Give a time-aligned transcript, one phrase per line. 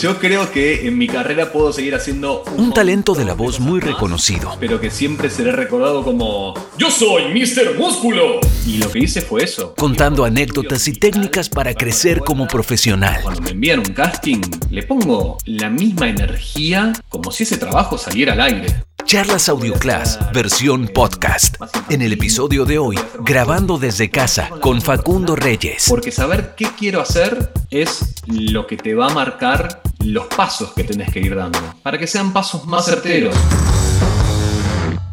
[0.00, 3.80] Yo creo que en mi carrera puedo seguir haciendo un, talento de la voz muy
[3.80, 4.56] reconocido.
[4.60, 7.76] Pero que siempre seré recordado como Yo soy Mr.
[7.76, 8.38] Músculo.
[8.64, 9.74] Y lo que hice fue eso.
[9.74, 13.22] Contando anécdotas y técnicas para crecer como profesional.
[13.24, 14.40] Cuando me envían un casting,
[14.70, 18.87] le pongo la misma energía como si ese trabajo saliera al aire.
[19.08, 21.56] Charlas Audio Class, versión podcast.
[21.88, 25.86] En el episodio de hoy, grabando desde casa con Facundo Reyes.
[25.88, 30.84] Porque saber qué quiero hacer es lo que te va a marcar los pasos que
[30.84, 33.34] tenés que ir dando, para que sean pasos más certeros.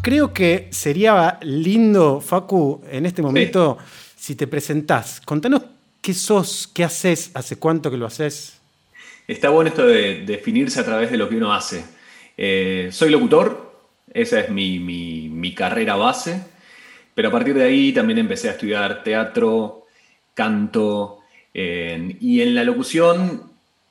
[0.01, 3.77] Creo que sería lindo, Facu, en este momento,
[4.17, 5.21] si te presentás.
[5.23, 5.61] Contanos
[6.01, 8.57] qué sos, qué haces, hace cuánto que lo haces.
[9.25, 11.95] Está bueno esto de definirse a través de lo que uno hace.
[12.37, 13.64] Eh, soy locutor,
[14.15, 16.41] esa es mi, carrera base.
[17.13, 19.85] Pero a partir de ahí también empecé a estudiar teatro,
[20.33, 21.19] canto.
[21.53, 23.43] y en la locución,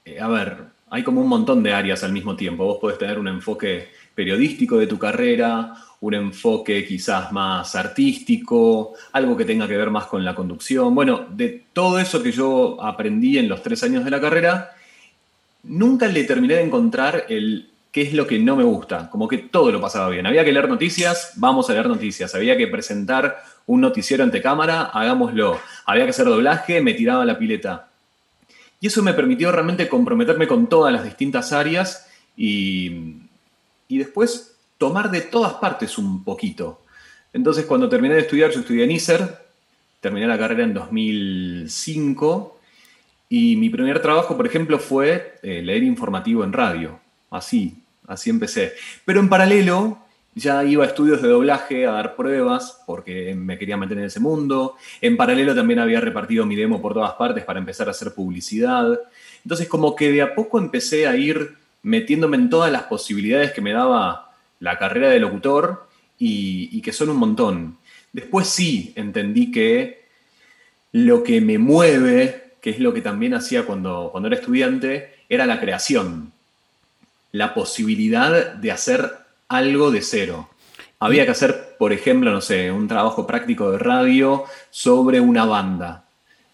[0.05, 0.57] eh, a ver,
[0.91, 2.65] hay como un montón de áreas al mismo tiempo.
[2.65, 9.37] Vos podés tener un enfoque periodístico de tu carrera, un enfoque quizás más artístico, algo
[9.37, 10.95] que tenga que ver más con la conducción.
[10.95, 14.71] Bueno, de todo eso que yo aprendí en los tres años de la carrera,
[15.65, 19.09] nunca le terminé de encontrar el qué es lo que no me gusta.
[19.09, 20.27] Como que todo lo pasaba bien.
[20.27, 22.35] Había que leer noticias, vamos a leer noticias.
[22.35, 25.61] Había que presentar un noticiero ante cámara, hagámoslo.
[25.87, 27.91] Había que hacer doblaje, me tiraba la pileta.
[28.81, 33.19] Y eso me permitió realmente comprometerme con todas las distintas áreas y,
[33.87, 36.83] y después tomar de todas partes un poquito.
[37.33, 39.39] Entonces cuando terminé de estudiar, yo estudié en ISER,
[40.01, 42.59] terminé la carrera en 2005
[43.29, 46.99] y mi primer trabajo, por ejemplo, fue eh, leer informativo en radio.
[47.31, 48.75] Así, Así empecé.
[49.05, 49.99] Pero en paralelo
[50.35, 54.21] ya iba a estudios de doblaje a dar pruebas porque me quería meter en ese
[54.21, 54.77] mundo.
[55.01, 58.99] En paralelo también había repartido mi demo por todas partes para empezar a hacer publicidad.
[59.45, 63.61] Entonces como que de a poco empecé a ir metiéndome en todas las posibilidades que
[63.61, 65.87] me daba la carrera de locutor
[66.19, 67.79] y, que son un montón.
[68.13, 70.05] Después sí entendí que
[70.93, 75.45] lo que me mueve, que es lo que también hacía cuando, cuando era estudiante, era
[75.47, 76.34] la creación
[77.35, 79.11] la posibilidad de hacer
[79.49, 80.51] algo de cero.
[81.01, 86.05] Había que hacer, por ejemplo, no sé, un trabajo práctico de radio sobre una banda.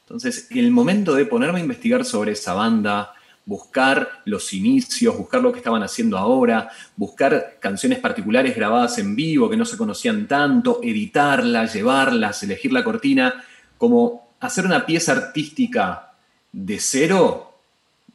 [0.05, 3.13] Entonces, el momento de ponerme a investigar sobre esa banda,
[3.45, 9.51] buscar los inicios, buscar lo que estaban haciendo ahora, buscar canciones particulares grabadas en vivo
[9.51, 13.45] que no se conocían tanto, editarlas, llevarlas, elegir la cortina,
[13.77, 16.13] como hacer una pieza artística
[16.51, 17.53] de cero,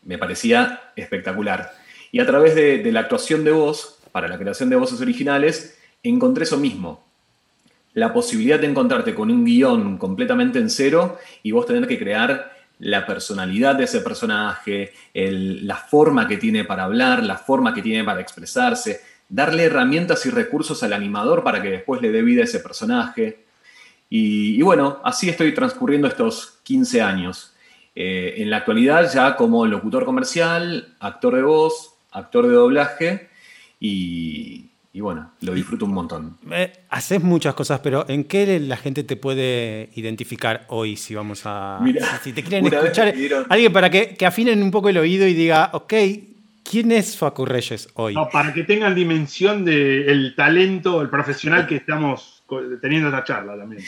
[0.01, 1.84] me parecía espectacular.
[2.15, 6.45] Y a través de, la actuación de voz, para la creación de voces originales, encontré
[6.45, 7.03] eso mismo.
[7.93, 12.53] La posibilidad de encontrarte con un guion completamente en cero y vos tener que crear
[12.79, 18.05] la personalidad de ese personaje, la forma que tiene para hablar, la forma que tiene
[18.05, 22.45] para expresarse, darle herramientas y recursos al animador para que después le dé vida a
[22.45, 23.43] ese personaje.
[24.09, 27.53] Y, bueno, así estoy transcurriendo estos 15 años.
[27.93, 33.29] Eh, en la actualidad ya como locutor comercial, actor de voz, actor de doblaje
[33.79, 36.37] y, bueno, lo disfruto un montón.
[36.51, 41.41] Eh, haces muchas cosas, pero ¿en qué la gente te puede identificar hoy si vamos
[41.45, 41.79] a...
[42.23, 43.13] si te quieren escuchar,
[43.49, 45.93] alguien para que, afinen un poco el oído y diga, ok,
[46.63, 48.15] ¿quién es Facu Reyes hoy?
[48.15, 52.43] No, para que tengan dimensión del talento, el profesional que estamos
[52.81, 53.83] teniendo esta charla también.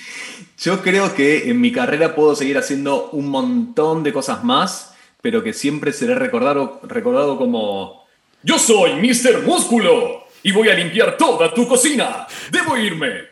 [0.59, 5.43] Yo creo que en mi carrera puedo seguir haciendo un montón de cosas más, pero
[5.43, 8.06] que siempre seré recordado, recordado como
[8.47, 9.43] yo soy Mr.
[9.43, 12.25] Músculo y voy a limpiar toda tu cocina.
[12.49, 13.23] Debo irme.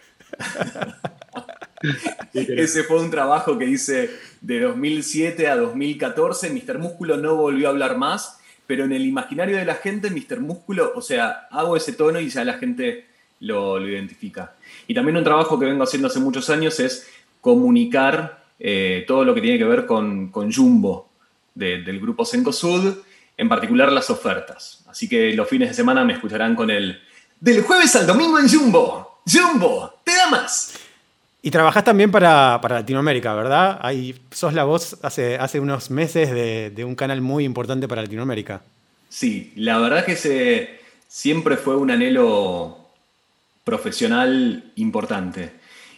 [2.34, 4.10] Ese fue un trabajo que hice
[4.42, 6.50] de 2007 a 2014.
[6.50, 6.80] Mr.
[6.80, 10.42] Músculo no volvió a hablar más, pero en el imaginario de la gente, Mr.
[10.42, 13.06] Músculo, o sea, hago ese tono y ya la gente
[13.40, 14.56] lo, identifica.
[14.86, 17.08] Y también un trabajo que vengo haciendo hace muchos años es
[17.40, 21.10] comunicar eh, todo lo que tiene que ver con, Jumbo
[21.54, 22.98] del grupo Sencosud
[23.38, 24.85] en particular las ofertas.
[24.96, 27.02] Así que los fines de semana me escucharán con el
[27.42, 29.20] del jueves al domingo en Jumbo.
[29.30, 30.74] Jumbo, te da más.
[31.42, 33.78] Y trabajás también para, Latinoamérica, ¿verdad?
[33.82, 38.62] Ahí sos la voz hace, hace unos meses de, un canal muy importante para Latinoamérica.
[39.10, 42.78] Sí, la verdad que se, siempre fue un anhelo
[43.66, 45.52] profesional importante.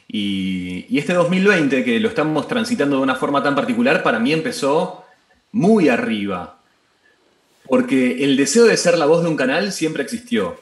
[0.07, 4.33] Y, y, este 2020, que lo estamos transitando de una forma tan particular, para mí
[4.33, 5.05] empezó
[5.51, 6.56] muy arriba.
[7.67, 10.59] Porque el deseo de ser la voz de un canal siempre existió.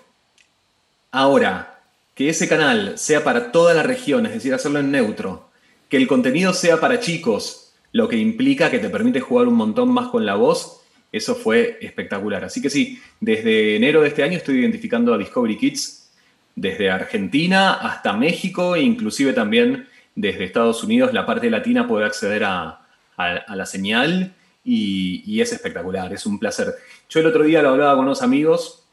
[1.12, 1.80] Ahora,
[2.16, 5.50] que ese canal sea para toda la región, es decir, hacerlo en neutro,
[5.90, 9.90] que el contenido sea para chicos, lo que implica que te permite jugar un montón
[9.90, 10.82] más con la voz,
[11.12, 12.44] eso fue espectacular.
[12.44, 16.12] Así que sí, desde enero de este año estoy identificando a Discovery Kids
[16.56, 22.44] desde Argentina hasta México e inclusive también desde Estados Unidos la parte latina puede acceder
[22.46, 22.82] a,
[23.18, 24.34] la señal
[24.66, 26.74] y, es espectacular, es un placer.
[27.08, 28.84] Yo el otro día lo hablaba con unos amigos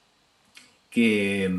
[0.90, 1.50] que,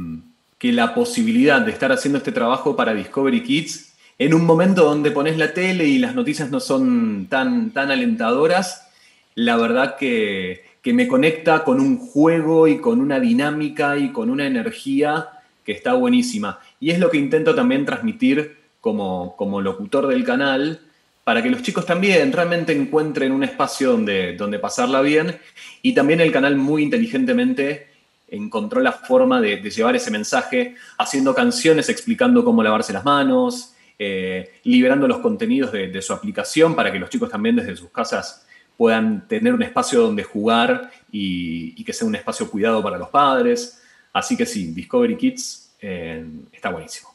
[0.60, 5.12] que la posibilidad de estar haciendo este trabajo para Discovery Kids en un momento donde
[5.12, 8.88] pones la tele y las noticias no son tan, tan alentadoras,
[9.33, 14.30] la verdad que, que me conecta con un juego y con una dinámica y con
[14.30, 15.30] una energía
[15.66, 16.59] que está buenísima.
[16.80, 20.81] Y es lo que intento también transmitir como, como locutor del canal,
[21.24, 25.40] para que los chicos también realmente encuentren un espacio donde, donde pasarla bien.
[25.81, 27.94] Y también el canal muy inteligentemente
[28.28, 34.60] encontró la forma de, llevar ese mensaje, haciendo canciones explicando cómo lavarse las manos, eh,
[34.64, 38.46] liberando los contenidos de, su aplicación para que los chicos también desde sus casas
[38.76, 43.81] puedan tener un espacio donde jugar y, que sea un espacio cuidado para los padres.
[44.12, 47.12] Así que sí, Discovery Kids eh, está buenísimo.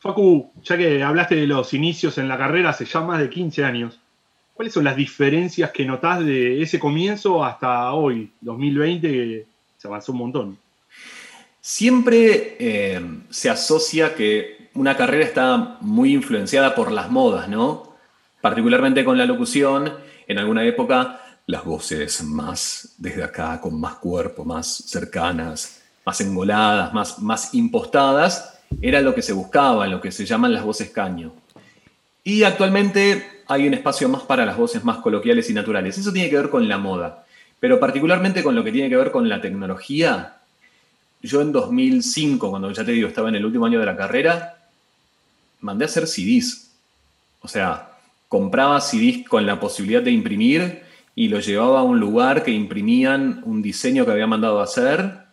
[0.00, 3.64] Facu, ya que hablaste de los inicios en la carrera hace ya más de 15
[3.64, 4.00] años,
[4.54, 10.12] ¿cuáles son las diferencias que notás de ese comienzo hasta hoy, 2020, que se avanzó
[10.12, 10.58] un montón?
[11.60, 17.94] Siempre eh, se asocia que una carrera está muy influenciada por las modas, ¿no?
[18.40, 19.92] Particularmente con la locución,
[20.26, 26.94] en alguna época las voces más desde acá, con más cuerpo, más cercanas, más engoladas,
[26.94, 31.32] más, más impostadas, era lo que se buscaba, lo que se llaman las voces caño.
[32.24, 35.98] Y actualmente hay un espacio más para las voces más coloquiales y naturales.
[35.98, 37.26] Eso tiene que ver con la moda,
[37.58, 40.36] pero particularmente con lo que tiene que ver con la tecnología.
[41.22, 44.56] Yo en 2005, cuando ya te digo, estaba en el último año de la carrera,
[45.60, 46.70] mandé a hacer CDs.
[47.40, 50.82] O sea, compraba CDs con la posibilidad de imprimir
[51.14, 55.29] y lo llevaba a un lugar que imprimían un diseño que había mandado a hacer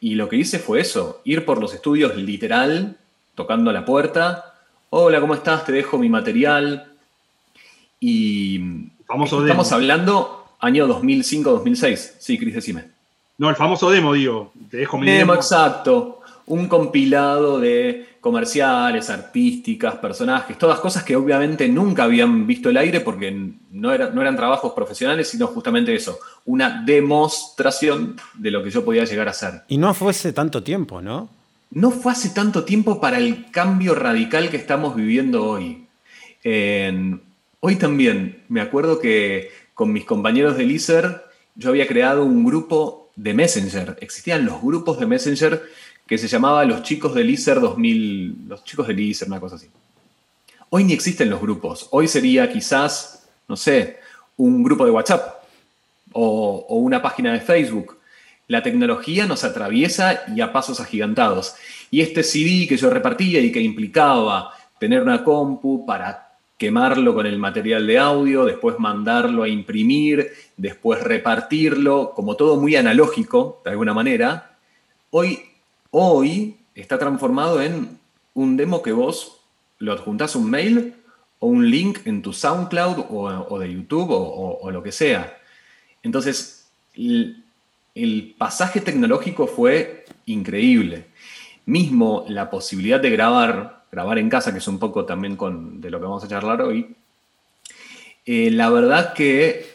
[0.00, 2.96] y lo que hice fue eso, ir por los estudios literal,
[3.34, 4.54] tocando a la puerta.
[4.88, 5.64] Hola, ¿cómo estás?
[5.64, 6.92] Te dejo mi material.
[8.00, 12.12] Y famoso estamos hablando año 2005-2006.
[12.18, 12.84] Sí, Cris, decime.
[13.36, 14.52] No, el famoso demo, digo.
[14.70, 15.18] Te dejo mi demo.
[15.18, 16.19] Demo, exacto
[16.50, 23.00] un compilado de comerciales, artísticas, personajes, todas cosas que obviamente nunca habían visto el aire
[23.00, 28.84] porque no, no eran trabajos profesionales, sino justamente eso, una demostración de lo que yo
[28.84, 29.62] podía llegar a hacer.
[29.68, 31.30] Y no fue hace tanto tiempo, ¿no?
[31.70, 35.86] No fue hace tanto tiempo para el cambio radical que estamos viviendo hoy.
[37.60, 41.24] hoy también me acuerdo que con mis compañeros de ISER
[41.54, 43.96] yo había creado un grupo de Messenger.
[44.00, 45.62] Existían los grupos de Messenger
[46.10, 49.68] que se llamaba Los Chicos del ISER 2000, los Chicos del ISER, una cosa así.
[50.70, 51.86] Hoy ni existen los grupos.
[51.92, 54.00] Hoy sería quizás, no sé,
[54.36, 55.44] un grupo de WhatsApp
[56.10, 57.98] o, una página de Facebook.
[58.48, 61.54] La tecnología nos atraviesa y a pasos agigantados.
[61.92, 67.24] Y este CD que yo repartía y que implicaba tener una compu para quemarlo con
[67.24, 73.70] el material de audio, después mandarlo a imprimir, después repartirlo, como todo muy analógico, de
[73.70, 74.56] alguna manera,
[75.10, 75.49] hoy
[75.90, 77.98] hoy está transformado en
[78.34, 79.40] un demo que vos
[79.78, 80.94] lo adjuntás un mail
[81.38, 85.38] o un link en tu SoundCloud o, de YouTube o, lo que sea.
[86.02, 91.06] Entonces, el, pasaje tecnológico fue increíble.
[91.66, 95.90] Mismo la posibilidad de grabar, grabar en casa, que es un poco también con, de
[95.90, 96.94] lo que vamos a charlar hoy,
[98.26, 99.69] eh, la verdad que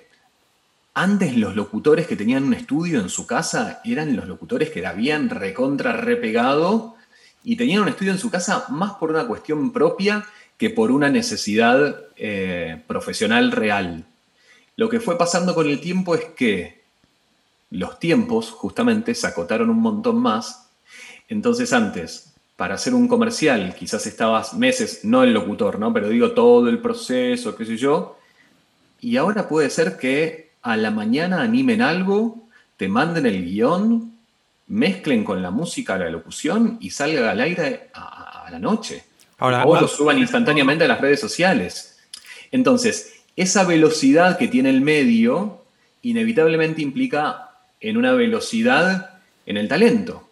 [0.95, 5.29] antes los locutores que tenían un estudio en su casa eran los locutores que habían
[5.29, 6.95] recontra repegado
[7.43, 10.25] y tenían un estudio en su casa más por una cuestión propia
[10.57, 14.05] que por una necesidad eh, profesional real.
[14.77, 16.81] Lo que fue pasando con el tiempo es que
[17.71, 20.69] los tiempos justamente se acotaron un montón más.
[21.27, 25.91] Entonces antes, para hacer un comercial, quizás estabas meses, no el locutor, ¿no?
[25.91, 28.17] Pero digo todo el proceso, qué sé yo.
[29.01, 34.13] Y ahora puede ser que a la mañana animen algo, te manden el guion,
[34.67, 39.03] mezclen con la música la locución y salga al aire a, la noche.
[39.37, 41.99] Ahora, o lo suban instantáneamente a las redes sociales.
[42.51, 45.65] Entonces, esa velocidad que tiene el medio
[46.01, 50.29] inevitablemente implica en una velocidad en el talento.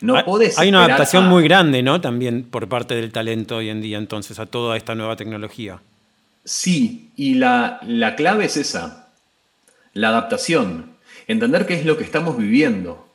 [0.00, 0.24] No hay,
[0.58, 2.00] hay una adaptación muy grande, ¿no?
[2.00, 5.80] También por parte del talento hoy en día, entonces, a toda esta nueva tecnología.
[6.44, 9.01] Sí, y la, la clave es esa
[9.94, 10.96] la adaptación,
[11.26, 13.08] entender qué es lo que estamos viviendo,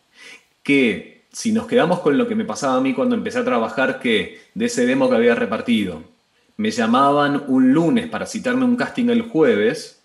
[0.64, 4.00] que si nos quedamos con lo que me pasaba a mí cuando empecé a trabajar,
[4.00, 6.04] que de ese demo que había repartido,
[6.58, 10.02] me llamaban un lunes para citarme un casting el jueves,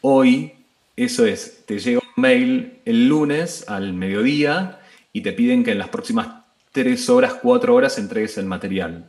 [0.00, 0.52] hoy
[0.94, 4.80] Eso es, te llega un mail el lunes al mediodía
[5.12, 6.28] y te piden que en las próximas
[6.72, 9.04] tres horas, cuatro horas entregues el material.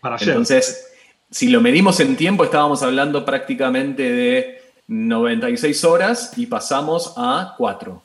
[0.00, 0.92] Para Entonces,
[1.30, 4.59] si lo medimos en tiempo, estábamos hablando prácticamente de
[4.90, 8.02] 96 horas y pasamos a 4.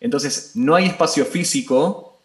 [0.00, 2.18] Entonces, no hay espacio físico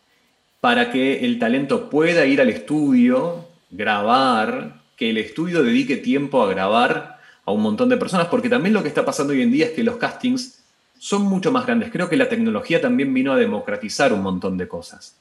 [0.60, 6.50] para que el talento pueda ir al estudio, grabar, que el estudio dedique tiempo a
[6.50, 9.68] grabar a un montón de personas, porque también lo que está pasando hoy en día
[9.68, 10.64] es que los castings
[10.98, 11.92] son mucho más grandes.
[11.92, 15.18] Creo que la tecnología también vino a democratizar un montón de cosas.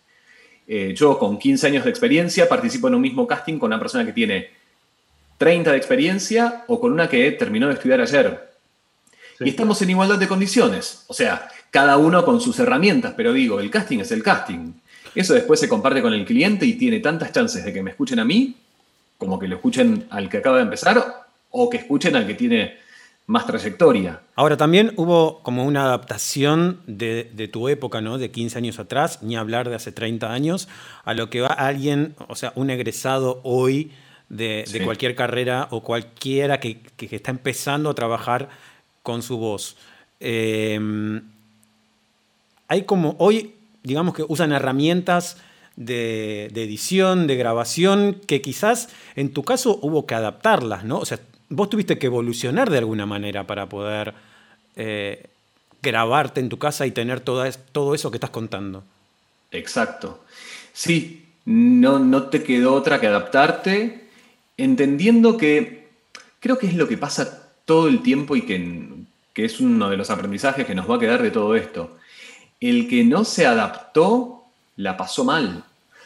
[0.67, 4.07] Eh, yo con 15 años de experiencia participo en un mismo casting con una persona
[4.07, 4.60] que tiene
[5.41, 8.51] 30 de experiencia o con una que terminó de estudiar ayer.
[9.41, 11.07] Y estamos en igualdad de condiciones.
[11.07, 14.75] O sea, cada uno con sus herramientas, pero digo, el casting es el casting.
[15.15, 18.19] Eso después se comparte con el cliente y tiene tantas chances de que me escuchen
[18.19, 18.55] a mí
[19.17, 22.77] como que lo escuchen al que acaba de empezar o que escuchen al que tiene
[23.25, 24.21] más trayectoria.
[24.35, 28.19] Ahora, también hubo como una adaptación de, tu época, ¿no?
[28.19, 30.69] De 15 años atrás, ni hablar de hace 30 años,
[31.03, 33.91] a lo que va alguien, o sea, un egresado hoy
[34.31, 38.49] de, cualquier carrera o cualquiera que, está empezando a trabajar
[39.03, 39.77] con su voz.
[40.21, 41.23] Em,
[42.69, 45.37] hay como hoy, digamos que usan herramientas
[45.77, 50.99] de, edición, de grabación, que quizás en tu caso hubo que adaptarlas, ¿no?
[50.99, 51.19] O sea,
[51.49, 54.15] vos tuviste que evolucionar de alguna manera para poder
[54.77, 55.27] eh,
[55.83, 58.85] grabarte en tu casa y tener todo eso que estás contando.
[59.51, 60.23] Exacto.
[60.73, 64.10] Sí, no, no te quedó otra que adaptarte
[64.63, 65.89] entendiendo que
[66.41, 69.01] creo que es lo que pasa todo el tiempo y que,
[69.37, 71.97] es uno de los aprendizajes que nos va a quedar de todo esto.
[72.61, 74.45] El que no se adaptó
[74.77, 75.65] la pasó mal.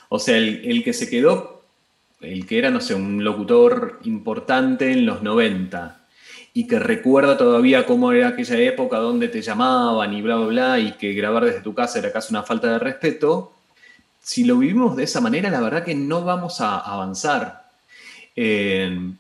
[0.09, 1.65] O sea, el, que se quedó,
[2.21, 6.01] el que era, no sé, un locutor importante en los 90
[6.53, 10.79] y que recuerda todavía cómo era aquella época donde te llamaban y bla, bla, bla,
[10.79, 13.53] y que grabar desde tu casa era casi una falta de respeto,
[14.25, 17.64] si lo vivimos de esa manera, la verdad que no vamos a avanzar.
[18.37, 19.13] Eh,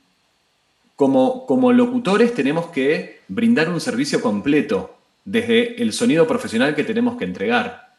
[0.97, 7.16] como, como locutores tenemos que brindar un servicio completo desde el sonido profesional que tenemos
[7.16, 7.94] que entregar.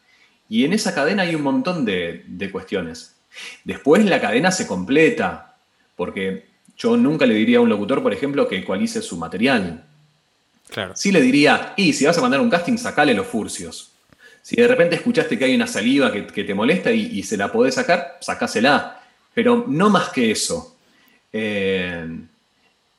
[0.48, 3.16] Y en esa cadena hay un montón de, cuestiones.
[3.64, 5.56] Después la cadena se completa,
[5.96, 6.46] porque
[6.78, 9.84] yo nunca le diría a un locutor, por ejemplo, que ecualice su material.
[10.68, 10.94] Claro.
[10.96, 13.92] Sí le diría, y si vas a mandar un casting, sacale los furcios.
[14.42, 17.50] Si de repente escuchaste que hay una saliva que, te molesta y, y, se la
[17.50, 19.02] podés sacar, sacásela.
[19.34, 20.75] Pero no más que eso.
[21.32, 22.20] Eh,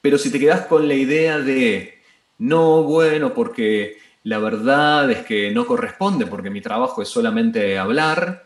[0.02, 2.00] pero si te quedas con la idea de,
[2.38, 8.46] no, bueno, porque la verdad es que no corresponde, porque mi trabajo es solamente hablar.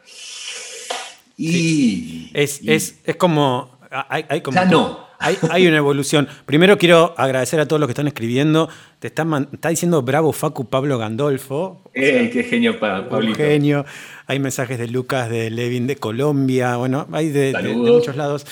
[1.38, 3.80] Y, es, como.
[3.90, 5.12] Hay, como ya no.
[5.22, 6.28] Hay, una evolución.
[6.46, 8.70] Primero quiero agradecer a todos los que están escribiendo.
[9.00, 11.82] Te está, está diciendo bravo Facu Pablo Gandolfo.
[11.94, 13.36] Eh, qué genio, Pablito.
[13.36, 13.86] genio.
[14.26, 16.76] Hay mensajes de Lucas, de Levin de Colombia.
[16.78, 18.48] Bueno, hay de, muchos lados.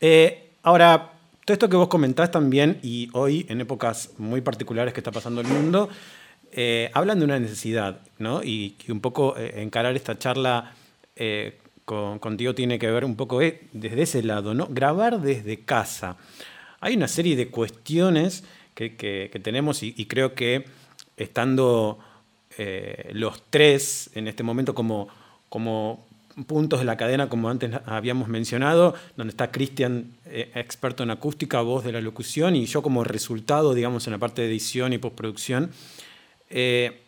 [0.00, 1.12] Eh, Ahora,
[1.46, 5.40] todo esto que vos comentás también, y hoy en épocas muy particulares que está pasando
[5.40, 5.88] el mundo,
[6.52, 8.42] eh, hablan de una necesidad, ¿no?
[8.42, 10.74] Y, un poco eh, encarar esta charla
[11.16, 14.66] eh, contigo tiene que ver un poco desde ese lado, ¿no?
[14.68, 16.18] Grabar desde casa.
[16.80, 20.66] Hay una serie de cuestiones que, tenemos y, creo que
[21.16, 21.98] estando
[23.12, 25.08] los tres en este momento como,
[25.48, 26.06] como
[26.46, 31.60] puntos de la cadena, como antes habíamos mencionado, donde está Cristian, eh, experto en acústica,
[31.60, 34.98] voz de la locución, y yo como resultado, digamos, en la parte de edición y
[34.98, 35.70] postproducción.
[36.48, 37.00] Eh,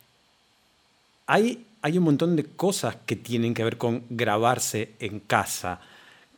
[1.26, 5.80] hay, hay un montón de cosas que tienen que ver con grabarse en casa.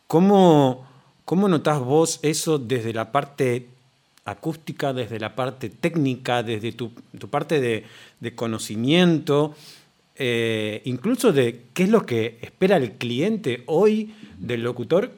[0.06, 0.86] ¿Cómo,
[1.24, 3.68] cómo notás vos eso desde la parte
[4.24, 6.92] acústica, desde la parte técnica, desde tu,
[7.30, 7.84] parte de,
[8.20, 9.54] de conocimiento?
[10.16, 15.10] Eh, incluso de qué es lo que espera el cliente hoy del locutor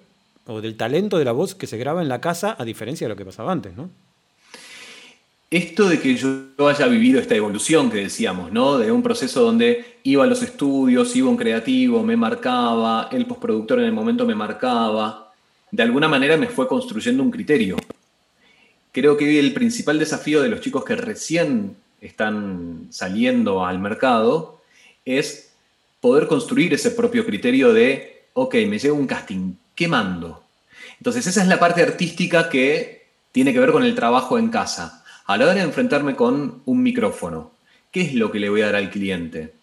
[0.46, 3.10] o del talento de la voz que se graba en la casa, a diferencia de
[3.10, 3.72] lo que pasaba antes.
[5.50, 8.78] Esto de que yo haya vivido esta evolución que decíamos, ¿no?
[8.78, 13.80] De un proceso donde iba a los estudios, iba un creativo, me marcaba, el postproductor
[13.80, 15.32] en el momento me marcaba,
[15.70, 17.76] de alguna manera me fue construyendo un criterio.
[18.92, 24.55] Creo que el principal desafío de los chicos que recién están saliendo al mercado
[25.06, 25.52] es
[26.00, 30.44] poder construir ese propio criterio de, ok, me llega un casting, ¿qué mando?
[30.98, 35.04] Entonces esa es la parte artística que tiene que ver con el trabajo en casa.
[35.24, 37.52] A la hora de enfrentarme con un micrófono,
[37.90, 39.54] ¿qué es lo que le voy a dar al cliente?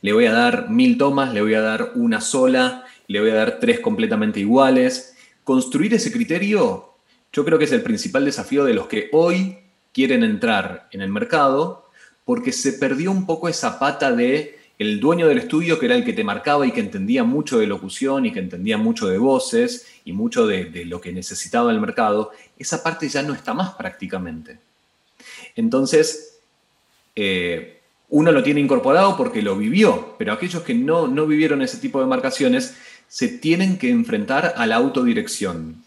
[0.00, 3.34] Le voy a dar mil tomas, le voy a dar una sola, le voy a
[3.34, 5.14] dar tres completamente iguales.
[5.44, 6.92] Construir ese criterio
[7.32, 9.58] yo creo que es el principal desafío de los que hoy
[9.92, 11.85] quieren entrar en el mercado
[12.26, 16.04] porque se perdió un poco esa pata de el dueño del estudio que era el
[16.04, 19.86] que te marcaba y que entendía mucho de locución y que entendía mucho de voces
[20.04, 24.58] y mucho de, lo que necesitaba el mercado, esa parte ya no está más prácticamente.
[25.54, 26.40] Entonces,
[27.14, 27.80] eh,
[28.10, 32.00] uno lo tiene incorporado porque lo vivió, pero aquellos que no, no vivieron ese tipo
[32.00, 32.74] de marcaciones
[33.08, 35.82] se tienen que enfrentar a la autodirección.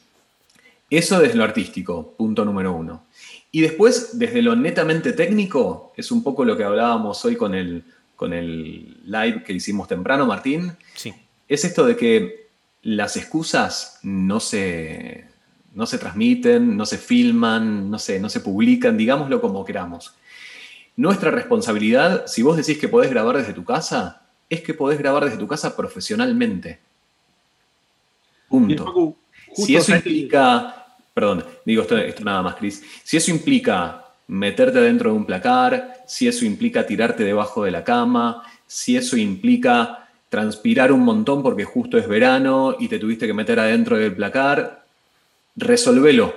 [0.89, 3.03] Eso desde lo artístico, punto número uno.
[3.51, 7.83] Y después, desde lo netamente técnico, es un poco lo que hablábamos hoy con el,
[8.15, 10.73] con el live que hicimos temprano, Martín.
[10.95, 11.13] Sí.
[11.47, 12.47] Es esto de que
[12.83, 15.25] las excusas no se,
[15.73, 20.13] no se transmiten, no se filman, no se, no se publican, digámoslo como queramos.
[20.95, 25.25] Nuestra responsabilidad, si vos decís que podés grabar desde tu casa, es que podés grabar
[25.25, 26.79] desde tu casa profesionalmente.
[28.47, 29.15] Punto.
[29.53, 30.78] Si eso implica,
[31.19, 35.97] perdón, digo esto, esto nada más, Cris, si eso implica meterte dentro de un placar,
[36.07, 41.65] si eso implica tirarte debajo de la cama, si eso implica transpirar un montón porque
[41.65, 44.85] justo es verano y te tuviste que meter adentro del placar,
[45.57, 46.33] resolvelo,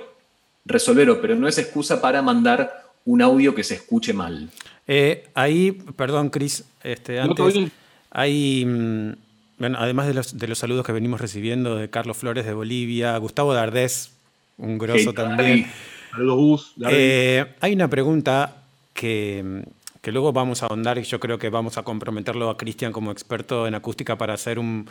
[0.65, 4.49] resolvelo, pero no es excusa para mandar un audio que se escuche mal.
[4.85, 7.55] Eh, ahí, perdón, Cris, este, antes,
[8.11, 9.13] hay, mm,
[9.59, 13.15] bueno, además de los, de los, saludos que venimos recibiendo de Carlos Flores de Bolivia,
[13.17, 14.12] Gustavo Dardés,
[14.57, 15.67] un grosso también.
[16.11, 19.63] Saludos, eh, hay una pregunta que,
[20.01, 23.11] que, luego vamos a ahondar y yo creo que vamos a comprometerlo a Cristian como
[23.11, 24.87] experto en acústica para hacer un,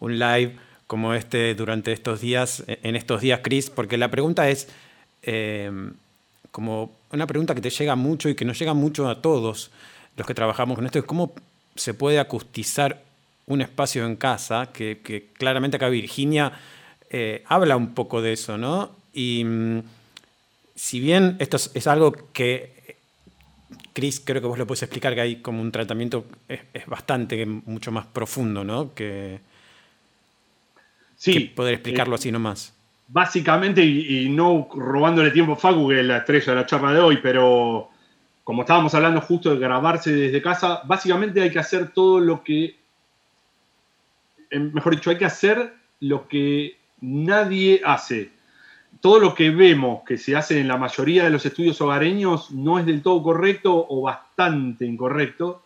[0.00, 0.56] un live
[0.86, 4.68] como este durante estos días, en estos días, Cris, porque la pregunta es
[5.22, 5.70] eh,
[6.50, 9.70] como una pregunta que te llega mucho y que nos llega mucho a todos
[10.16, 11.32] los que trabajamos con esto, es cómo
[11.74, 13.02] se puede acustizar
[13.46, 16.52] un espacio en casa, que, claramente acá Virginia
[17.10, 18.90] eh, habla un poco de eso, ¿no?
[19.16, 19.82] Y mm,
[20.74, 22.96] si bien esto es, algo que,
[23.94, 27.90] Chris, creo que vos lo puedes explicar, que hay como un tratamiento, es, bastante, mucho
[27.90, 28.92] más profundo, ¿no?
[28.94, 29.40] Que,
[31.16, 32.74] sí, poder explicarlo eh, así nomás.
[33.08, 37.00] Básicamente, y, no robándole tiempo a Facu, que es la estrella de la charla de
[37.00, 37.88] hoy, pero
[38.44, 42.76] como estábamos hablando justo de grabarse desde casa, básicamente hay que hacer todo lo que,
[44.50, 48.35] mejor dicho, hay que hacer lo que nadie hace.
[49.00, 52.78] Todo lo que vemos que se hace en la mayoría de los estudios hogareños no
[52.78, 55.64] es del todo correcto o bastante incorrecto.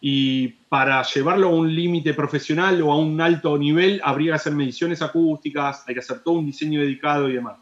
[0.00, 4.52] Y para llevarlo a un límite profesional o a un alto nivel, habría que hacer
[4.52, 7.58] mediciones acústicas, hay que hacer todo un diseño dedicado y demás.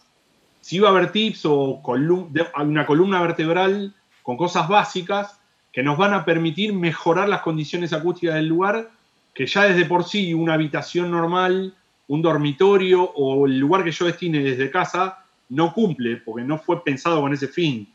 [0.60, 1.82] Si va a haber tips o
[2.56, 5.38] una columna vertebral con cosas básicas
[5.70, 8.90] que nos van a permitir mejorar las condiciones acústicas del lugar,
[9.34, 11.74] que ya desde por sí una habitación normal,
[12.08, 16.82] un dormitorio o el lugar que yo destine desde casa no cumple, porque no fue
[16.82, 17.88] pensado con ese fin.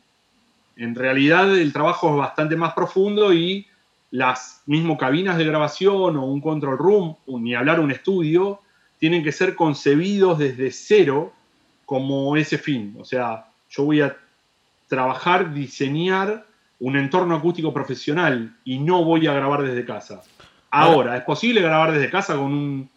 [0.75, 3.67] En realidad el trabajo es bastante más profundo y
[4.11, 8.61] las mismas cabinas de grabación o un control room, ni hablar un estudio,
[8.97, 11.33] tienen que ser concebidos desde cero
[11.85, 12.95] como ese fin.
[12.99, 14.15] O sea, yo voy a
[14.87, 16.45] trabajar, diseñar
[16.79, 20.21] un entorno acústico profesional y no voy a grabar desde casa.
[20.71, 22.89] Ahora, ¿es posible grabar desde casa con un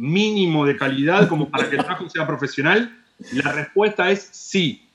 [0.00, 2.96] mínimo de calidad como para que el trabajo sea profesional?
[3.34, 4.88] La respuesta es sí.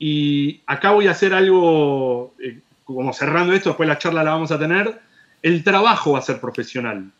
[0.00, 4.50] Y acá voy a hacer algo, eh, como cerrando esto, después la charla la vamos
[4.50, 5.00] a tener.
[5.42, 7.12] El trabajo va a ser profesional,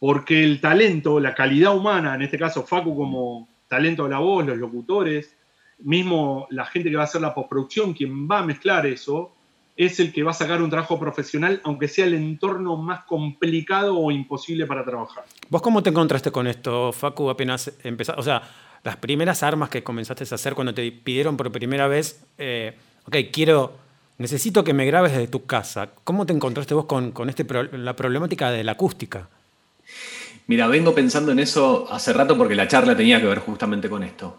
[0.00, 4.44] porque el talento, la calidad humana, en este caso Facu como talento de la voz,
[4.44, 5.36] los locutores,
[5.78, 9.33] mismo la gente que va a hacer la postproducción, quien va a mezclar eso,
[9.76, 13.98] es el que va a sacar un trabajo profesional, aunque sea el entorno más complicado
[13.98, 15.24] o imposible para trabajar.
[15.48, 18.20] ¿Vos cómo te encontraste con esto, Facu, apenas empezaste?
[18.20, 18.42] O sea,
[18.82, 23.16] las primeras armas que comenzaste a hacer cuando te pidieron por primera vez, eh, ok,
[23.32, 23.72] quiero,
[24.18, 25.90] necesito que me grabes desde tu casa.
[26.04, 29.28] ¿Cómo te encontraste vos con, con este, la problemática de la acústica?
[30.46, 34.02] Mira, vengo pensando en eso hace rato porque la charla tenía que ver justamente con
[34.02, 34.38] esto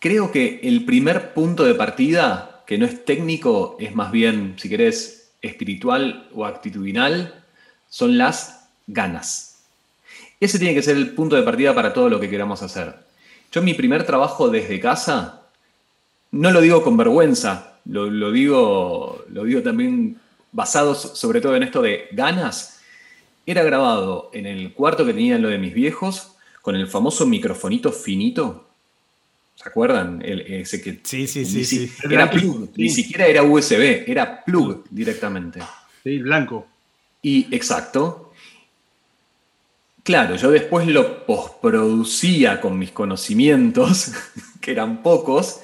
[0.00, 4.68] creo que el primer punto de partida, que no es técnico, es más bien, si
[4.68, 7.42] querés, espiritual o actitudinal,
[7.88, 9.64] son las ganas.
[10.38, 12.94] Ese tiene que ser el punto de partida para todo lo que queramos hacer.
[13.50, 15.42] Yo mi primer trabajo desde casa,
[16.30, 20.20] no lo digo con vergüenza, lo, digo, lo digo también
[20.52, 22.82] basado sobre todo en esto de ganas,
[23.46, 27.90] era grabado en el cuarto que tenían lo de mis viejos, con el famoso microfonito
[27.90, 28.69] finito.
[29.62, 30.22] ¿Se acuerdan?
[30.24, 31.64] ese que sí, sí, sí.
[31.64, 31.92] sí.
[32.04, 35.60] Era plug, ni siquiera era USB, era plug directamente.
[36.02, 36.66] Sí, blanco.
[37.20, 38.32] Y exacto.
[40.02, 44.12] Claro, yo después lo postproducía con mis conocimientos,
[44.62, 45.60] que eran pocos,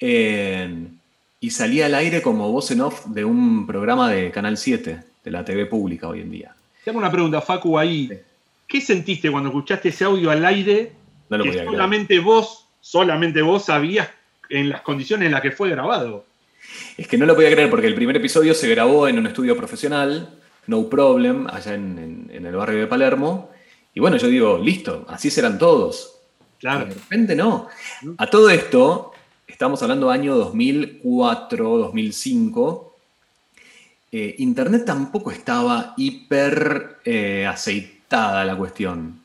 [0.00, 5.30] y salía al aire como voz en off de un programa de Canal 7, de
[5.32, 6.54] la TV pública hoy en día.
[6.84, 8.08] Tengo una pregunta, Facu, ahí.
[8.68, 10.92] ¿Qué sentiste cuando escuchaste ese audio al aire?
[11.28, 14.08] No lo que solamente vos, solamente vos sabías
[14.48, 16.24] en las condiciones en las que fue grabado.
[16.96, 19.54] Es que no lo podía creer porque el primer episodio se grabó en un estudio
[19.58, 23.50] profesional, No Problem, allá en, el barrio de Palermo.
[23.92, 26.14] Y bueno, yo digo, listo, así serán todos.
[26.58, 26.86] Claro.
[26.86, 27.68] de repente no.
[28.16, 29.12] A todo esto,
[29.46, 32.96] estamos hablando año 2004, 2005.
[34.12, 39.20] Eh, Internet tampoco estaba hiper eh, aceitada la cuestión.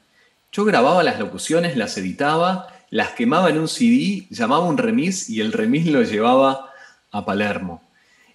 [0.52, 5.42] Yo grababa las locuciones, las editaba, las quemaba en un CD, llamaba un remis y
[5.42, 6.70] el remis lo llevaba
[7.12, 7.82] a Palermo.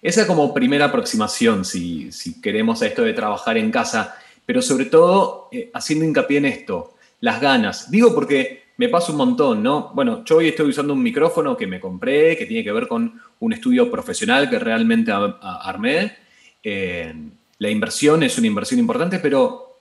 [0.01, 2.09] Esa como primera aproximación, si,
[2.41, 6.95] queremos a esto de trabajar en casa, pero sobre todo eh, haciendo hincapié en esto,
[7.21, 7.89] las ganas.
[7.89, 9.91] Digo porque me pasa un montón, ¿no?
[9.93, 13.13] Bueno, yo hoy estoy usando un micrófono que me compré, que tiene que ver con
[13.39, 16.17] un estudio profesional que realmente armé.
[16.61, 17.13] Eh,
[17.59, 19.77] la inversión es una inversión importante, pero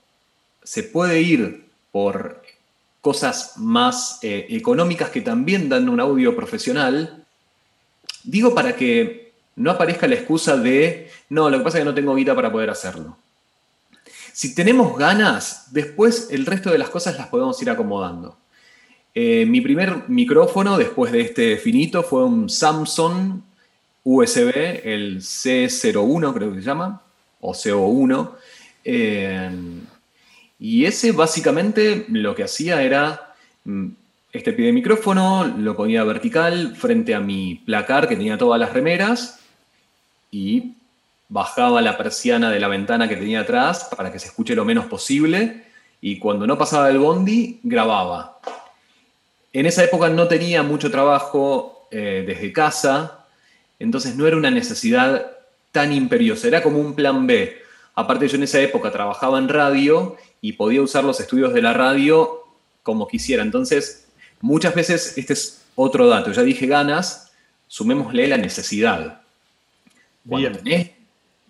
[0.62, 2.43] se puede ir por
[3.09, 7.25] cosas más eh, económicas que también dan un audio profesional
[8.29, 11.94] Digo para que no aparezca la excusa de, no, lo que pasa es que no
[11.94, 13.16] tengo vida para poder hacerlo.
[14.35, 18.37] Si tenemos ganas, después el resto de las cosas las podemos ir acomodando.
[19.14, 23.40] Eh, mi primer micrófono después de este finito fue un Samsung
[24.05, 27.01] USB, el C01 creo que se llama,
[27.40, 28.31] o CO1.
[28.85, 29.51] Eh,
[30.61, 33.88] y ese básicamente lo que hacía era mm,
[34.33, 38.73] este pie de micrófono, lo ponía vertical frente a mi placar que tenía todas las
[38.73, 39.40] remeras
[40.31, 40.75] y
[41.29, 44.87] bajaba la persiana de la ventana que tenía atrás para que se escuche lo menos
[44.87, 45.64] posible
[46.01, 48.38] y cuando no pasaba el bondi grababa.
[49.53, 53.27] En esa época no tenía mucho trabajo eh, desde casa,
[53.79, 55.33] entonces no era una necesidad
[55.73, 57.57] tan imperiosa, era como un plan B.
[57.94, 61.72] Aparte yo en esa época trabajaba en radio y podía usar los estudios de la
[61.72, 62.44] radio
[62.83, 64.09] como quisiera, entonces
[64.40, 67.33] Muchas veces, este es otro dato, ya dije ganas,
[67.66, 69.22] sumémosle la necesidad.
[70.29, 70.90] Cuando tenés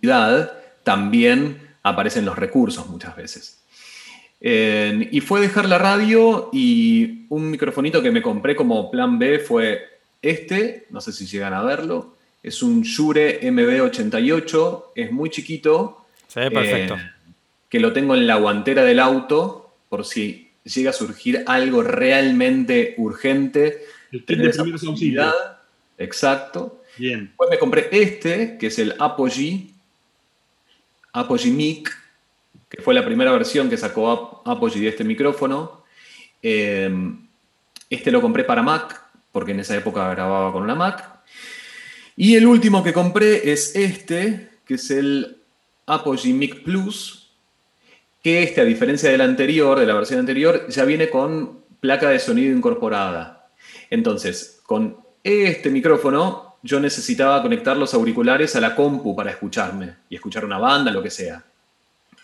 [0.01, 3.63] necesidad, también aparecen los recursos muchas veces.
[4.41, 9.85] y fue dejar la radio y un microfonito que me compré como plan B fue
[10.23, 16.07] este, no sé si llegan a verlo, es un Shure MB88, es muy chiquito.
[16.29, 16.95] Se ve perfecto.
[16.95, 17.11] Eh,
[17.69, 22.95] que lo tengo en la guantera del auto por si llega a surgir algo realmente
[22.99, 23.85] urgente.
[24.13, 25.35] El kit de primeros auxilios.
[25.99, 26.83] Exacto.
[26.97, 27.33] Bien.
[27.37, 29.71] Pues me compré este, que es el Apogee,
[31.13, 31.97] Apogee Mic,
[32.69, 35.85] que fue la primera versión que sacó Apogee de este micrófono.
[36.43, 37.27] Em,
[37.91, 39.03] este lo compré para Mac,
[39.33, 41.21] porque en esa época grababa con una Mac.
[42.17, 45.39] Y el último que compré es este, que es el
[45.87, 47.28] Apogee Mic Plus,
[48.23, 52.19] que este, a diferencia del anterior, de la versión anterior, ya viene con placa de
[52.19, 53.51] sonido incorporada.
[53.91, 60.17] Entonces, con este micrófono yo necesitaba conectar los auriculares a la compu para escucharme y
[60.17, 61.45] escuchar una banda, lo que sea.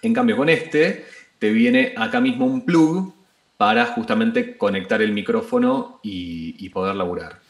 [0.03, 1.07] En cambio, con este
[1.39, 3.15] te viene acá mismo un plug
[3.57, 7.41] para justamente conectar el micrófono y, y poder laburar.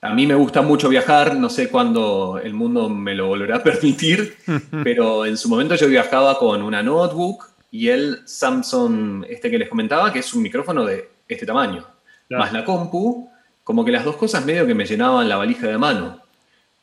[0.00, 3.62] A mí me gusta mucho viajar, no sé cuándo el mundo me lo volverá a
[3.62, 4.36] permitir,
[4.82, 9.68] pero en su momento yo viajaba con una notebook y el Samsung, este que les
[9.68, 11.86] comentaba, que es un micrófono de este tamaño,
[12.28, 13.30] más la compu,
[13.64, 16.22] como que las dos cosas medio que me llenaban la valija de mano.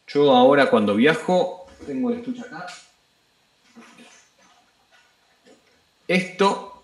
[0.08, 2.66] Yo ahora cuando viajo, tengo el estuche acá.
[6.08, 6.84] Esto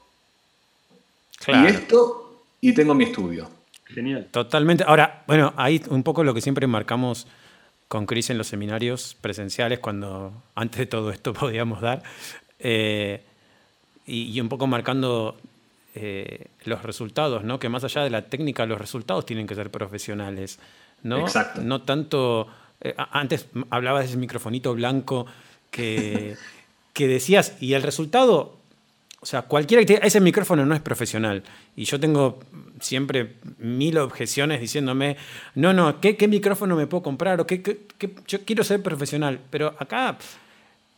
[1.48, 3.50] y esto, y tengo mi estudio.
[3.86, 4.28] Genial.
[4.30, 4.84] Totalmente.
[4.86, 7.26] Ahora, bueno, ahí un poco lo que siempre marcamos
[7.88, 12.04] con Chris en los seminarios presenciales, cuando antes de todo esto podíamos dar.
[12.60, 13.24] Eh,
[14.06, 15.36] y, un poco marcando
[15.96, 17.60] eh, los resultados, ¿no?
[17.60, 20.60] Que más allá de la técnica, los resultados tienen que ser profesionales,
[21.04, 21.20] ¿no?
[21.20, 21.62] Exacto.
[21.62, 22.48] No tanto...
[22.82, 25.26] Eh, antes hablabas de ese microfonito blanco
[25.72, 26.36] que,
[26.94, 28.58] que decías, y el resultado,
[29.22, 31.44] o sea, cualquiera que ese micrófono no es profesional.
[31.76, 32.40] Y yo tengo
[32.80, 35.18] siempre mil objeciones diciéndome,
[35.56, 37.40] no, no, ¿qué, qué micrófono me puedo comprar?
[37.40, 37.88] O qué,
[38.28, 39.40] yo quiero ser profesional.
[39.50, 40.18] Pero acá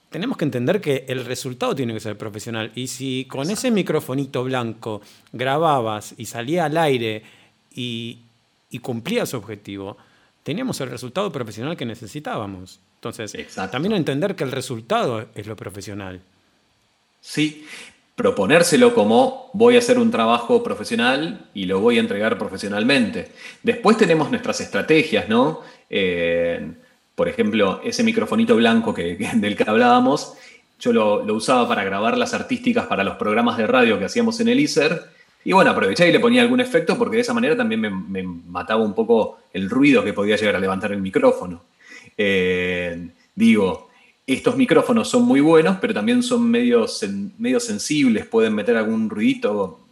[0.09, 2.71] tenemos que entender que el resultado tiene que ser profesional.
[2.75, 5.01] Y si con ese microfonito blanco
[5.33, 7.23] grababas y salía al aire
[7.73, 8.19] y,
[8.81, 9.97] cumplía su objetivo,
[10.43, 12.79] teníamos el resultado profesional que necesitábamos.
[12.95, 13.35] Entonces,
[13.71, 16.21] también entender que el resultado es lo profesional.
[17.19, 17.65] Sí,
[18.15, 23.31] proponérselo como voy a hacer un trabajo profesional y lo voy a entregar profesionalmente.
[23.61, 25.61] Después tenemos nuestras estrategias, ¿no?
[25.89, 26.71] Eh,
[27.17, 30.35] por ejemplo, ese microfonito blanco que, del que hablábamos,
[30.79, 34.49] yo lo, usaba para grabar las artísticas para los programas de radio que hacíamos en
[34.49, 35.01] el ISER.
[35.43, 38.83] Y bueno, aproveché y le ponía algún efecto porque de esa manera también me, mataba
[38.83, 41.63] un poco el ruido que podía llegar a levantar el micrófono.
[42.15, 43.89] Eh, digo,
[44.27, 49.87] estos micrófonos son muy buenos, pero también son medio, sensibles, pueden meter algún ruidito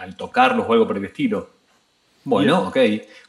[0.00, 1.50] al tocarlos o algo por el estilo.
[2.26, 2.76] Bueno, ok.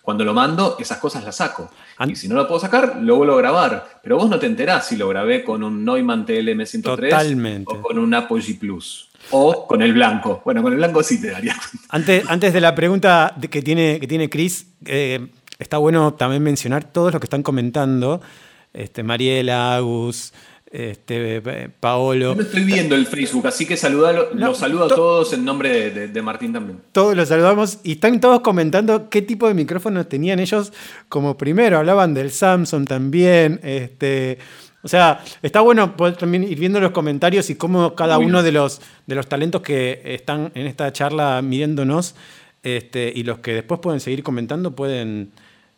[0.01, 1.69] Cuando lo mando, esas cosas las saco.
[2.07, 3.99] Y si no lo puedo sacar, lo vuelvo a grabar.
[4.01, 8.13] Pero vos no te enterás si lo grabé con un Neumann TLM103 o con un
[8.13, 9.09] Apogee Plus.
[9.29, 10.41] O con el blanco.
[10.43, 11.55] Bueno, con el blanco sí te daría.
[11.89, 15.27] Antes, antes de la pregunta que tiene, que tiene Chris, eh,
[15.59, 18.21] está bueno también mencionar todos los que están comentando
[18.73, 20.33] este, Mariela, Agus,
[20.71, 21.41] este,
[21.79, 22.33] Paolo.
[22.33, 25.91] Yo no estoy viendo el Facebook, así que saludalo, los saludo a todos en nombre
[25.91, 26.79] de, Martín también.
[26.91, 30.73] Todos los saludamos y están todos comentando qué tipo de micrófonos tenían ellos
[31.09, 31.77] como primero.
[31.77, 33.59] Hablaban del Samsung también.
[33.63, 34.39] Este,
[34.81, 38.51] o sea, está bueno poder también ir viendo los comentarios y cómo cada uno de
[38.51, 42.15] los, de los talentos que están en esta charla midiéndonos
[42.63, 45.31] este, y los que después pueden seguir comentando pueden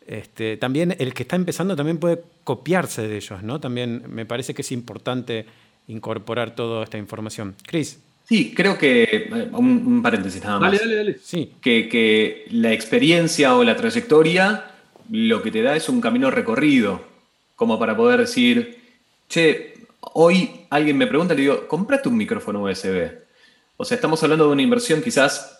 [0.10, 3.60] este, también el que está empezando también puede copiarse de ellos, ¿no?
[3.60, 5.46] También me parece que es importante
[5.88, 7.56] incorporar toda esta información.
[7.62, 8.00] Cris.
[8.28, 10.72] Sí, creo que, eh, un, paréntesis nada más.
[10.72, 11.20] Dale, dale, dale.
[11.22, 11.54] Sí.
[11.62, 14.72] Que, que, la experiencia o la trayectoria
[15.12, 17.04] lo que te da es un camino recorrido,
[17.56, 18.80] como para poder decir,
[19.28, 19.76] che,
[20.14, 23.12] hoy alguien me pregunta, le digo, comprate un micrófono USB.
[23.78, 25.60] O sea, estamos hablando de una inversión quizás,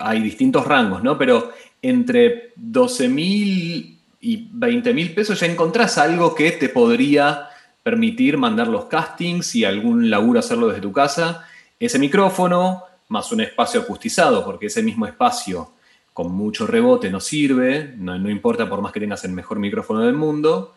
[0.00, 1.18] hay distintos rangos, ¿no?
[1.18, 7.48] Pero entre 12 mil y 20 mil pesos ya encontrás algo que te podría
[7.82, 11.46] permitir mandar los castings y algún laburo hacerlo desde tu casa.
[11.78, 15.70] Ese micrófono, más un espacio acustizado, porque ese mismo espacio
[16.12, 20.00] con mucho rebote no sirve, no, no importa por más que tengas el mejor micrófono
[20.00, 20.74] del mundo.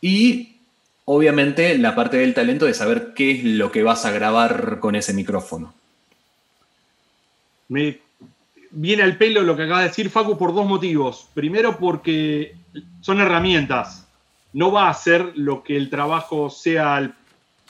[0.00, 0.56] Y
[1.04, 4.96] obviamente la parte del talento de saber qué es lo que vas a grabar con
[4.96, 5.74] ese micrófono.
[8.70, 11.28] Viene al pelo lo que acaba de decir Facu por dos motivos.
[11.34, 12.54] Primero porque
[13.00, 14.06] son herramientas.
[14.52, 17.12] No va a ser lo que el trabajo sea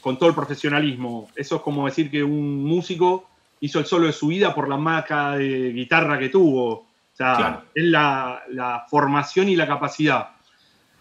[0.00, 1.28] con todo el profesionalismo.
[1.36, 3.28] Eso es como decir que un músico
[3.60, 6.72] hizo el solo de su vida por la marca de guitarra que tuvo.
[6.72, 10.30] O sea, es la, la formación y la capacidad.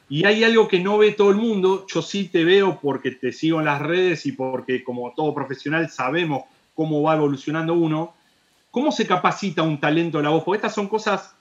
[0.09, 1.85] Y hay algo que no ve todo el mundo.
[1.87, 5.89] Yo sí te veo porque te sigo en las redes y porque como todo profesional
[5.89, 8.15] sabemos cómo va evolucionando uno
[8.71, 10.43] ¿Cómo se capacita un talento de la voz?
[10.43, 11.35] Porque estas son cosas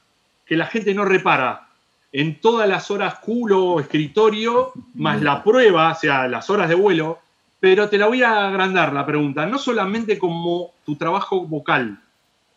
[0.47, 1.69] que la gente no repara.
[2.11, 7.19] En todas las horas culo, escritorio, más la prueba, o sea, las horas de vuelo,
[7.61, 12.01] pero te la voy a agrandar la pregunta, no solamente como tu trabajo vocal,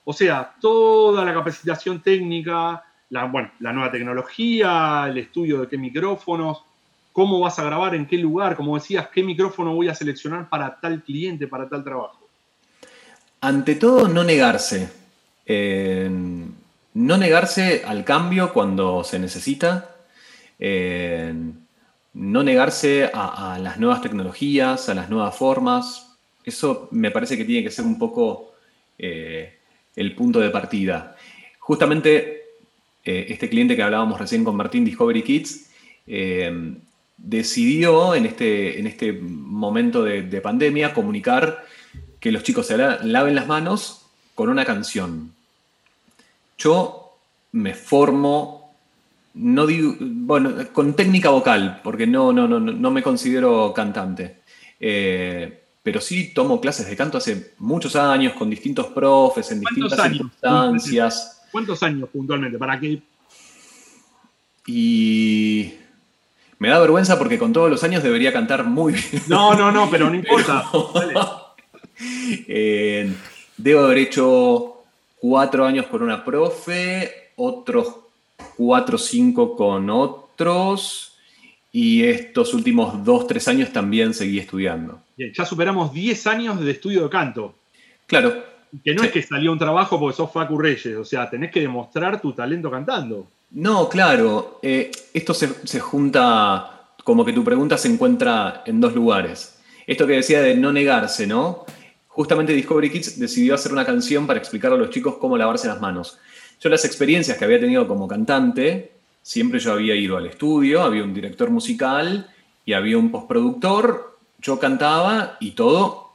[0.06, 5.78] o sea, toda la capacitación técnica, la, bueno, la nueva tecnología, el estudio de qué
[5.78, 6.64] micrófonos,
[7.12, 10.80] cómo vas a grabar, en qué lugar, como decías, qué micrófono voy a seleccionar para
[10.80, 12.21] tal cliente, para tal trabajo.
[13.44, 14.92] Ante todo, no negarse.
[15.48, 16.08] Eh,
[16.94, 19.96] no negarse al cambio cuando se necesita.
[20.60, 21.34] Eh,
[22.14, 26.18] no negarse a, las nuevas tecnologías, a las nuevas formas.
[26.46, 28.54] Eso me parece que tiene que ser un poco
[29.00, 29.58] eh,
[29.96, 31.16] el punto de partida.
[31.60, 32.42] Justamente
[33.04, 35.72] este cliente que hablábamos recién con Martín, Discovery Kids,
[37.18, 41.66] decidió en este, en este momento de, de pandemia comunicar
[42.22, 44.06] que los chicos se laven las manos
[44.36, 45.34] con una canción.
[46.58, 47.18] Yo
[47.52, 48.74] me formo,
[49.34, 54.38] no digo, bueno, con técnica vocal, porque no, no, no, no me considero cantante.
[54.80, 60.00] Eh, pero sí tomo clases de canto hace muchos años, con distintos profes, en distintas
[60.04, 61.42] circunstancias.
[61.52, 62.60] ¿Cuántos años puntualmente?
[62.60, 63.02] ¿Para qué?
[64.68, 65.74] Y
[66.60, 69.24] me da vergüenza porque con todos los años debería cantar muy bien.
[69.28, 70.70] No, no, no, pero no importa.
[72.48, 73.12] Eh,
[73.58, 74.84] debo haber hecho
[75.20, 77.96] cuatro años con una profe, otros
[78.58, 81.14] cuatro o cinco con otros,
[81.72, 85.02] y estos últimos dos, tres años también seguí estudiando.
[85.18, 87.56] ya superamos 10 años de estudio de canto.
[88.08, 88.52] Claro.
[88.84, 91.60] Que no es que salió un trabajo porque sos Facu Reyes, o sea, tenés que
[91.60, 93.28] demostrar tu talento cantando.
[93.52, 94.60] No, claro.
[94.62, 99.60] Eh, esto se, se junta, como que tu pregunta se encuentra en dos lugares.
[99.88, 101.66] Esto que decía de no negarse, ¿no?
[102.14, 105.82] Justamente Discovery Kids decidió hacer una canción para explicar a los chicos cómo lavarse las
[105.82, 106.18] manos.
[106.60, 111.04] Yo las experiencias que había tenido como cantante, siempre yo había ido al estudio, había
[111.04, 112.30] un director musical
[112.66, 116.12] y había un postproductor, yo cantaba y todo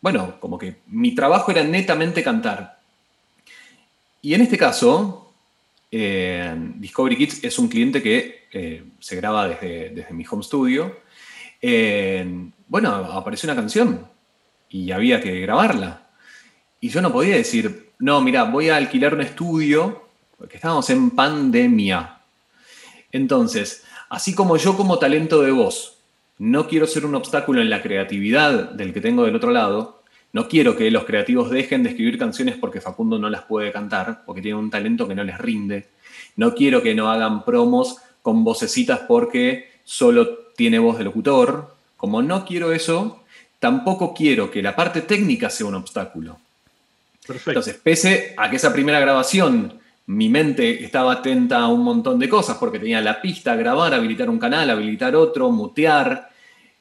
[0.00, 2.78] bueno, como que mi trabajo era netamente cantar.
[4.22, 5.32] Y en este caso,
[5.90, 11.00] eh, Discovery Kids es un cliente que eh, se graba desde, desde, mi home studio.
[12.68, 14.09] bueno, apareció una canción
[14.70, 16.06] y había que grabarla.
[16.80, 21.10] Y yo no podía decir, no, mira, voy a alquilar un estudio, porque estábamos en
[21.10, 22.20] pandemia.
[23.12, 25.98] Entonces, así como yo como talento de voz
[26.38, 30.00] no quiero ser un obstáculo en la creatividad del que tengo del otro lado,
[30.32, 34.22] no quiero que los creativos dejen de escribir canciones porque Facundo no las puede cantar,
[34.24, 35.88] porque tiene un talento que no les rinde.
[36.36, 41.74] No quiero que no hagan promos con vocecitas porque solo tiene voz de locutor.
[41.98, 43.19] Como no quiero eso,
[43.60, 46.38] tampoco quiero que la parte técnica sea un obstáculo.
[47.46, 52.28] Entonces, pese a que esa primera grabación mi mente estaba atenta a un montón de
[52.28, 56.30] cosas, porque tenía la pista, grabar, habilitar un canal, habilitar otro, mutear,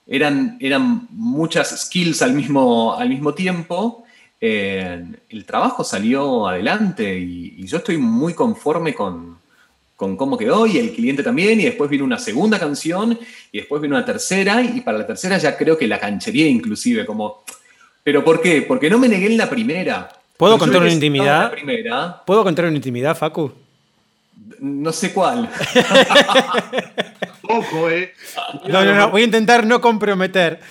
[0.07, 4.03] eran, eran muchas skills al mismo, al mismo tiempo.
[4.41, 9.37] Eh, el trabajo salió adelante y, yo estoy muy conforme con,
[9.99, 13.19] con cómo quedó y el cliente también, y después vino una segunda canción,
[13.51, 17.05] y después vino una tercera, y para la tercera ya creo que la canchería inclusive,
[17.05, 17.43] como,
[18.01, 18.61] ¿pero por qué?
[18.61, 20.09] Porque no me negué en la primera.
[20.37, 21.51] ¿Puedo contar una intimidad?
[22.25, 23.51] ¿Puedo contar una intimidad, Facu?
[24.61, 25.49] No sé cuál.
[27.43, 28.13] Ojo, eh.
[28.69, 30.61] No, no, no, voy a intentar no comprometer.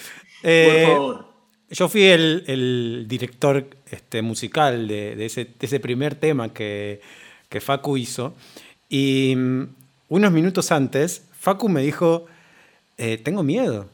[0.43, 1.29] Eh, Por favor.
[1.71, 7.03] Yo fui el, director este, musical de, ese, primer tema que,
[7.61, 8.35] Facu hizo.
[8.88, 9.62] Y mm,
[10.09, 12.27] unos minutos antes, Facu me dijo,
[12.96, 13.88] eh, tengo miedo.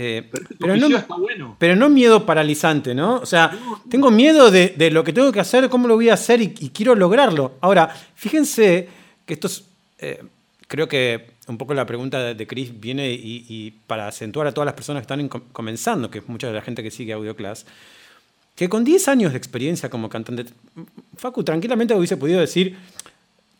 [0.00, 3.16] Eh, pero, no, pero no miedo paralizante, ¿no?
[3.16, 3.50] O sea,
[3.90, 6.94] tengo miedo de, lo que tengo que hacer, cómo lo voy a hacer y, quiero
[6.94, 7.54] lograrlo.
[7.60, 8.88] Ahora, fíjense
[9.26, 9.64] que esto es,
[9.98, 10.22] eh,
[10.68, 14.74] creo que un poco la pregunta de Chris viene y, para acentuar a todas las
[14.74, 17.66] personas que están comenzando, que es mucha de la gente que sigue Audioclass,
[18.54, 20.46] que con 10 años de experiencia como cantante,
[21.16, 22.76] Facu tranquilamente hubiese podido decir,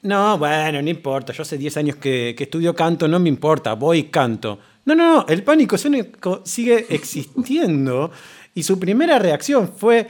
[0.03, 3.75] no, bueno, no importa, yo hace 10 años que, que estudio canto, no me importa,
[3.75, 4.59] voy y canto.
[4.85, 8.11] No, no, no, el pánico escénico sigue existiendo
[8.55, 10.09] y su primera reacción fue,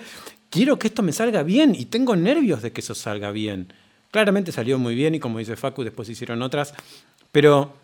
[0.51, 3.72] quiero que esto me salga bien y tengo nervios de que eso salga bien.
[4.11, 6.74] Claramente salió muy bien y como dice Facu, después hicieron otras,
[7.33, 7.74] pero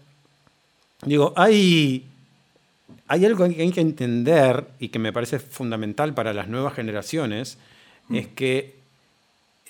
[1.04, 2.06] digo, hay,
[3.08, 7.58] hay algo que hay que entender y que me parece fundamental para las nuevas generaciones,
[8.08, 8.14] mm.
[8.14, 8.76] es que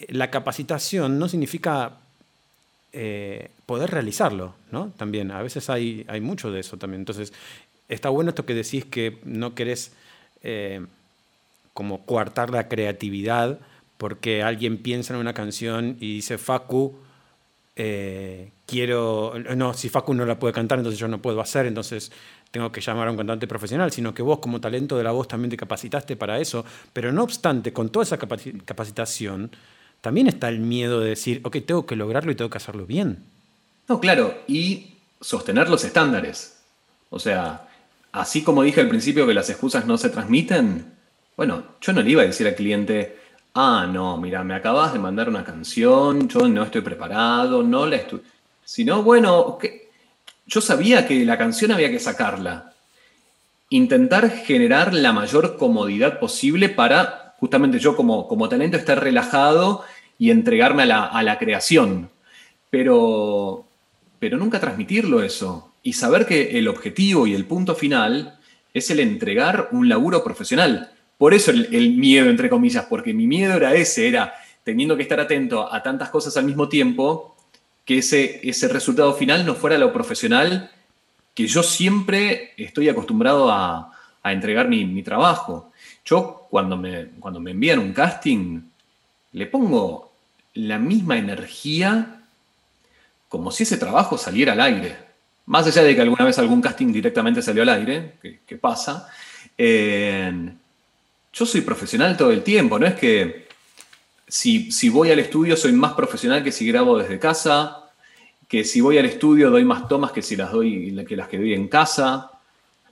[0.08, 2.00] la capacitación no significa
[2.96, 4.92] eh, poder realizarlo, ¿no?
[4.96, 7.00] También, a veces hay, hay mucho de eso también.
[7.00, 7.32] Entonces,
[7.88, 9.92] está bueno esto que decís que no querés
[10.44, 10.86] eh,
[11.72, 13.58] como coartar la creatividad
[13.98, 16.94] porque alguien piensa en una canción y dice, Facu,
[17.74, 22.12] eh, quiero, no, si Facu no la puede cantar, entonces yo no puedo hacer, entonces
[22.52, 25.26] tengo que llamar a un cantante profesional, sino que vos como talento de la voz
[25.26, 29.50] también te capacitaste para eso, pero no obstante, con toda esa capacitación,
[30.04, 33.24] también está el miedo de decir, ok, tengo que lograrlo y tengo que hacerlo bien.
[33.88, 36.58] No, claro, y sostener los estándares.
[37.08, 37.66] O sea,
[38.12, 40.92] así como dije al principio que las excusas no se transmiten,
[41.38, 43.18] bueno, yo no le iba a decir al cliente,
[43.54, 47.96] ah, no, mira, me acabas de mandar una canción, yo no estoy preparado, no la
[47.96, 48.20] estoy...
[48.62, 49.58] Sino, bueno,
[50.46, 52.74] yo sabía que la canción había que sacarla.
[53.70, 59.84] Intentar generar la mayor comodidad posible para justamente yo como, como talento estar relajado
[60.18, 62.10] y entregarme a la, creación.
[62.70, 63.66] Pero,
[64.18, 65.72] pero nunca transmitirlo eso.
[65.82, 68.38] Y saber que el objetivo y el punto final
[68.72, 70.90] es el entregar un laburo profesional.
[71.18, 75.20] Por eso el, miedo, entre comillas, porque mi miedo era ese, era teniendo que estar
[75.20, 77.36] atento a tantas cosas al mismo tiempo,
[77.84, 80.70] que ese, ese resultado final no fuera lo profesional
[81.34, 83.90] que yo siempre estoy acostumbrado a,
[84.24, 85.70] entregar mi, mi, trabajo.
[86.02, 88.62] Yo cuando me, cuando me envían un casting,
[89.34, 90.12] le pongo
[90.54, 92.20] la misma energía
[93.28, 94.96] como si ese trabajo saliera al aire.
[95.46, 99.08] Más allá de que alguna vez algún casting directamente salió al aire, que, pasa,
[99.58, 103.48] yo soy profesional todo el tiempo, no es que
[104.26, 107.90] si, si voy al estudio soy más profesional que si grabo desde casa,
[108.48, 111.38] que si voy al estudio doy más tomas que si las doy que las que
[111.38, 112.30] doy en casa.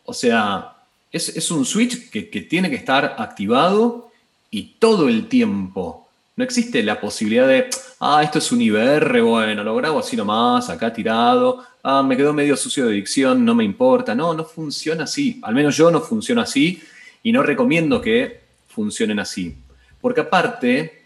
[0.04, 0.74] O sea,
[1.12, 4.10] es, un switch que, que, tiene que estar activado
[4.50, 6.01] y todo el tiempo.
[6.42, 7.70] No existe la posibilidad de,
[8.00, 12.32] ah, esto es un IBR, bueno, lo grabo así nomás, acá tirado, ah, me quedó
[12.32, 14.12] medio sucio de dicción, no me importa.
[14.12, 15.38] No, no funciona así.
[15.44, 16.82] Al menos yo no funciono así
[17.22, 19.56] y no recomiendo que funcionen así.
[20.00, 21.04] Porque aparte,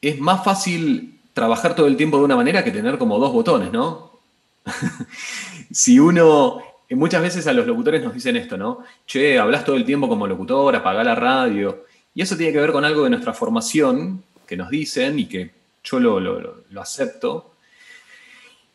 [0.00, 3.70] es más fácil trabajar todo el tiempo de una manera que tener como dos botones,
[3.70, 4.18] ¿no?
[5.70, 8.80] si uno muchas veces a los locutores nos dicen esto, ¿no?
[9.06, 11.84] Che, hablas todo el tiempo como locutor, apagá la radio.
[12.14, 15.50] Y eso tiene que ver con algo de nuestra formación que nos dicen y que
[15.84, 17.52] yo lo, acepto.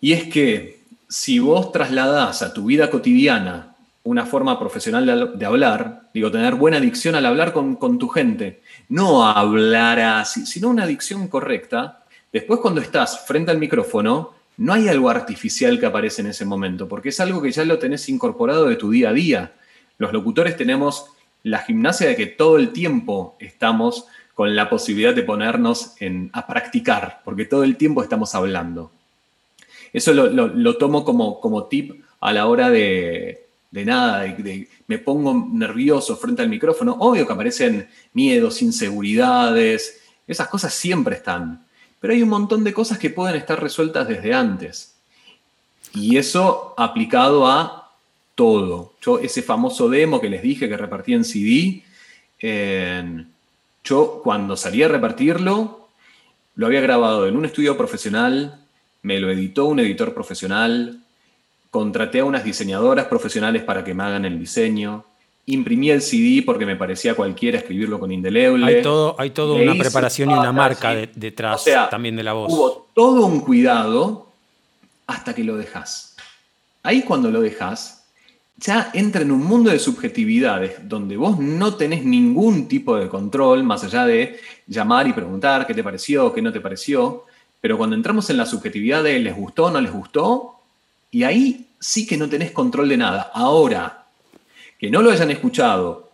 [0.01, 6.09] Y es que si vos trasladás a tu vida cotidiana una forma profesional de, hablar,
[6.13, 11.27] digo, tener buena dicción al hablar con, tu gente, no hablar así, sino una dicción
[11.27, 16.45] correcta, después cuando estás frente al micrófono, no hay algo artificial que aparece en ese
[16.45, 19.51] momento, porque es algo que ya lo tenés incorporado de tu día a día.
[19.97, 21.11] Los locutores tenemos
[21.43, 25.95] la gimnasia de que todo el tiempo estamos con la posibilidad de ponernos
[26.31, 28.91] a practicar, porque todo el tiempo estamos hablando.
[29.93, 35.49] Eso lo, tomo como, como tip a la hora de, de nada, de, me pongo
[35.51, 36.97] nervioso frente al micrófono.
[36.99, 41.65] Obvio que aparecen miedos, inseguridades, esas cosas siempre están.
[41.99, 44.95] Pero hay un montón de cosas que pueden estar resueltas desde antes.
[45.93, 47.86] Y eso aplicado a
[48.37, 48.93] todo.
[49.01, 51.81] Yo, ese famoso demo que les dije que repartí en CD,
[53.83, 55.87] yo cuando salí a repartirlo,
[56.55, 58.59] lo había grabado en un estudio profesional,
[59.01, 60.99] me lo editó un editor profesional,
[61.71, 65.03] contraté a unas diseñadoras profesionales para que me hagan el diseño,
[65.47, 68.67] imprimí el CD porque me parecía cualquiera escribirlo con indeleble.
[68.67, 72.53] Hay todo, hay todo una preparación y una marca detrás también de la voz.
[72.53, 74.27] Hubo todo un cuidado
[75.07, 76.15] hasta que lo dejas.
[76.83, 77.96] Ahí cuando lo dejas,
[78.57, 83.63] ya entra en un mundo de subjetividades donde vos no tenés ningún tipo de control
[83.63, 87.25] más allá de llamar y preguntar qué te pareció, qué no te pareció.
[87.61, 90.55] Pero cuando entramos en la subjetividad de les gustó, o no les gustó,
[91.11, 93.31] y ahí sí que no tenés control de nada.
[93.33, 94.05] Ahora,
[94.79, 96.11] que no lo hayan escuchado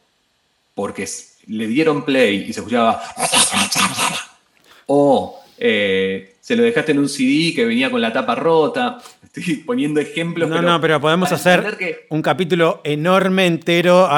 [0.76, 1.08] porque
[1.48, 3.02] le dieron play y se escuchaba
[4.88, 8.98] o eh, se lo dejaste en un CD que venía con la tapa rota.
[9.24, 10.50] Estoy poniendo ejemplos.
[10.50, 14.10] No, no, pero podemos hacer un capítulo enorme entero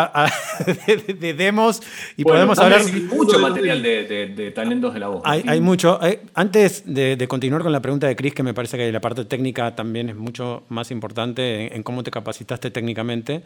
[1.19, 1.83] de, demos
[2.17, 2.81] y podemos hablar.
[3.13, 5.21] mucho material de, talentos de la voz.
[5.23, 5.99] Hay, mucho.
[6.03, 9.23] Eh, antes de, continuar con la pregunta de Chris, que me parece que la parte
[9.25, 13.43] técnica también es mucho más importante en cómo te capacitaste técnicamente,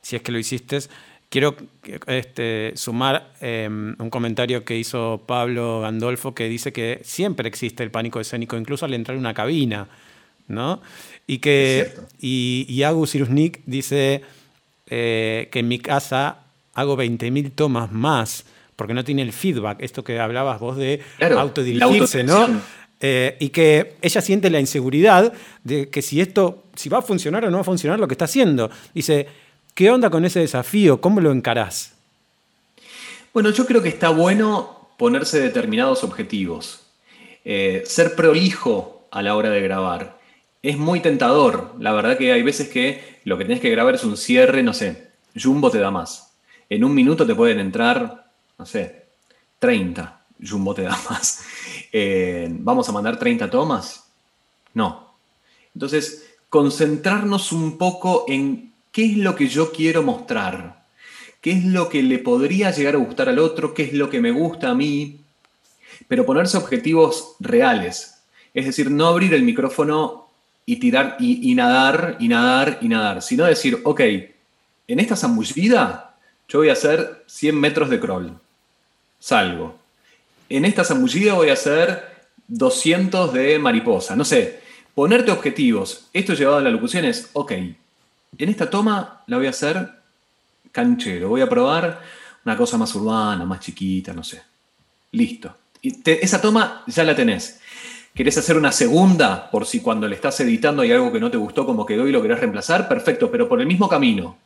[0.00, 0.78] si es que lo hiciste.
[1.32, 1.56] Quiero
[2.08, 7.90] este, sumar em, un comentario que hizo Pablo Gandolfo que dice que siempre existe el
[7.90, 9.88] pánico escénico, incluso al entrar en una cabina,
[10.48, 10.82] ¿no?
[11.26, 14.20] Y que y, y Agus Irusnik dice
[14.88, 16.40] eh, que en mi casa
[16.74, 18.44] hago 20.000 tomas más
[18.76, 22.46] porque no tiene el feedback, esto que hablabas vos de autodirigirse, ¿no?
[23.00, 25.32] Eh, y que ella siente la inseguridad
[25.64, 28.12] de que si esto, si va a funcionar o no va a funcionar lo que
[28.12, 28.70] está haciendo.
[28.94, 29.26] Dice,
[29.74, 31.00] ¿Qué onda con ese desafío?
[31.00, 31.94] ¿Cómo lo encarás?
[33.32, 36.82] Bueno, yo creo que está bueno ponerse determinados objetivos.
[37.44, 40.18] Eh, ser prolijo a la hora de grabar.
[40.62, 41.74] Es muy tentador.
[41.80, 44.74] La verdad que hay veces que lo que tienes que grabar es un cierre, no
[44.74, 45.10] sé,
[45.40, 46.34] Jumbo te da más.
[46.68, 49.06] En un minuto te pueden entrar, no sé,
[49.58, 50.20] 30.
[50.46, 51.44] Jumbo te da más.
[51.90, 54.04] Eh, ¿Vamos a mandar 30 tomas?
[54.74, 55.14] No.
[55.74, 60.84] Entonces, concentrarnos un poco en ¿Qué es lo que yo quiero mostrar?
[61.40, 63.72] ¿Qué es lo que le podría llegar a gustar al otro?
[63.72, 65.20] ¿Qué es lo que me gusta a mí?
[66.08, 68.18] Pero ponerse objetivos reales.
[68.52, 70.28] Es decir, no abrir el micrófono
[70.66, 74.00] y tirar y, nadar y nadar y nadar, sino decir, ok,
[74.88, 76.14] en esta zambullida
[76.46, 78.38] yo voy a hacer 100 metros de crawl.
[79.18, 79.78] Salgo.
[80.50, 84.14] En esta zambullida voy a hacer 200 de mariposa.
[84.16, 84.60] No sé,
[84.94, 86.10] ponerte objetivos.
[86.12, 87.52] Esto llevado a la locución es, ok,
[88.38, 90.02] en esta toma la voy a hacer
[90.70, 91.28] canchero.
[91.28, 92.00] Voy a probar
[92.44, 94.42] una cosa más urbana, más chiquita, no sé.
[95.12, 95.54] Listo.
[95.82, 97.60] Y esa toma ya la tenés.
[98.14, 101.38] ¿Querés hacer una segunda por si cuando le estás editando hay algo que no te
[101.38, 102.88] gustó como quedó y lo querés reemplazar?
[102.88, 104.36] Perfecto, pero por el mismo camino.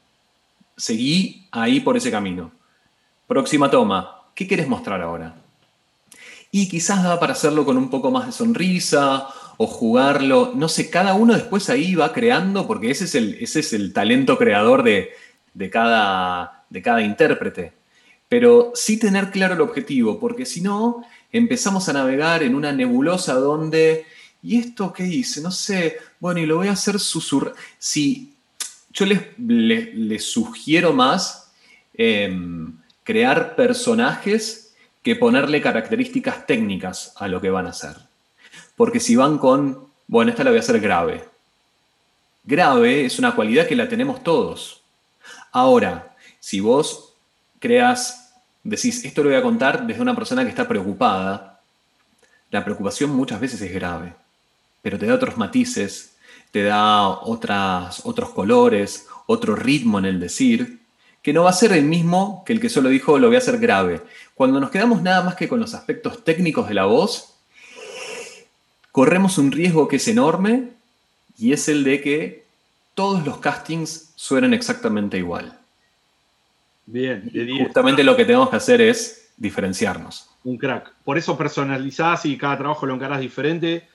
[0.76, 2.52] Seguí ahí por ese camino.
[3.26, 4.22] Próxima toma.
[4.34, 5.34] ¿Qué querés mostrar ahora?
[6.50, 9.26] Y quizás da para hacerlo con un poco más de sonrisa
[9.58, 13.60] o jugarlo, no sé, cada uno después ahí va creando, porque ese es el, ese
[13.60, 15.10] es el talento creador de,
[15.70, 17.72] cada, de cada intérprete.
[18.28, 23.34] Pero sí tener claro el objetivo, porque si no, empezamos a navegar en una nebulosa
[23.34, 24.04] donde,
[24.42, 25.40] ¿y esto qué hice?
[25.40, 27.54] No sé, bueno, y lo voy a hacer susurrar.
[27.78, 28.34] Si
[28.92, 31.52] yo les, sugiero más
[31.94, 38.05] em, crear personajes que ponerle características técnicas a lo que van a hacer.
[38.76, 41.24] Porque si van con, bueno, esta la voy a hacer grave.
[42.44, 44.82] Grave es una cualidad que la tenemos todos.
[45.50, 47.14] Ahora, si vos
[47.58, 51.60] creas, decís, esto lo voy a contar desde una persona que está preocupada,
[52.50, 54.14] la preocupación muchas veces es grave,
[54.82, 56.16] pero te da otros matices,
[56.52, 60.80] te da otras, otros colores, otro ritmo en el decir,
[61.22, 63.40] que no va a ser el mismo que el que solo dijo lo voy a
[63.40, 64.02] hacer grave.
[64.34, 67.35] Cuando nos quedamos nada más que con los aspectos técnicos de la voz,
[68.96, 70.70] corremos un riesgo que es enorme
[71.36, 72.44] y es el de que
[72.94, 75.52] todos los castings suenen exactamente igual.
[76.86, 77.30] Bien,
[77.62, 80.30] justamente lo que tenemos que hacer es diferenciarnos.
[80.44, 80.94] Un crack.
[81.04, 83.86] Por eso personalizás y cada trabajo lo encarás diferente.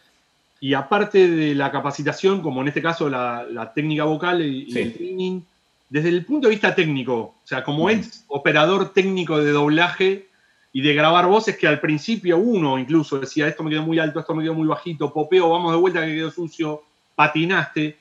[0.59, 5.41] Y aparte de la capacitación, como en este caso la, técnica vocal y, el training,
[5.89, 10.27] desde el punto de vista técnico, o sea, como es operador técnico de doblaje
[10.73, 14.19] y de grabar voces que al principio uno incluso decía, esto me quedó muy alto,
[14.19, 16.83] esto me quedó muy bajito, popeo, vamos de vuelta que quedó sucio,
[17.15, 17.97] patinaste.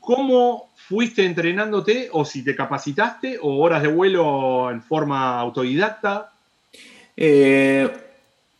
[0.00, 6.32] ¿Cómo fuiste entrenándote o si te capacitaste o horas de vuelo en forma autodidacta?
[7.16, 7.88] Eh,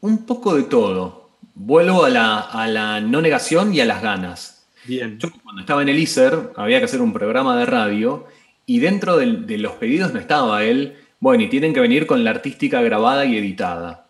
[0.03, 1.31] un poco de todo.
[1.55, 4.67] Vuelvo a la, no negación y a las ganas.
[4.85, 5.19] Bien.
[5.19, 8.27] Yo cuando estaba en el ISER había que hacer un programa de radio
[8.67, 12.25] y dentro de, de los pedidos no estaba él, bueno, y tienen que venir con
[12.25, 14.07] la artística grabada y editada.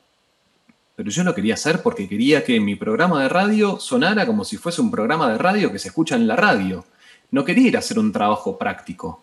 [0.96, 4.56] Pero yo lo quería hacer porque quería que mi programa de radio sonara como si
[4.56, 6.86] fuese un programa de radio que se escucha en la radio.
[7.30, 9.22] No quería ir a hacer un trabajo práctico.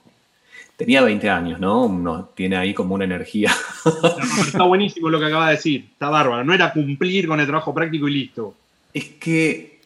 [0.77, 1.85] Tenía 20 años, ¿no?
[1.85, 3.51] Uno tiene ahí como una energía.
[4.39, 6.43] Está buenísimo lo que acaba de decir, está bárbaro.
[6.43, 8.53] No era cumplir con el trabajo práctico y listo.
[8.93, 9.79] Es que...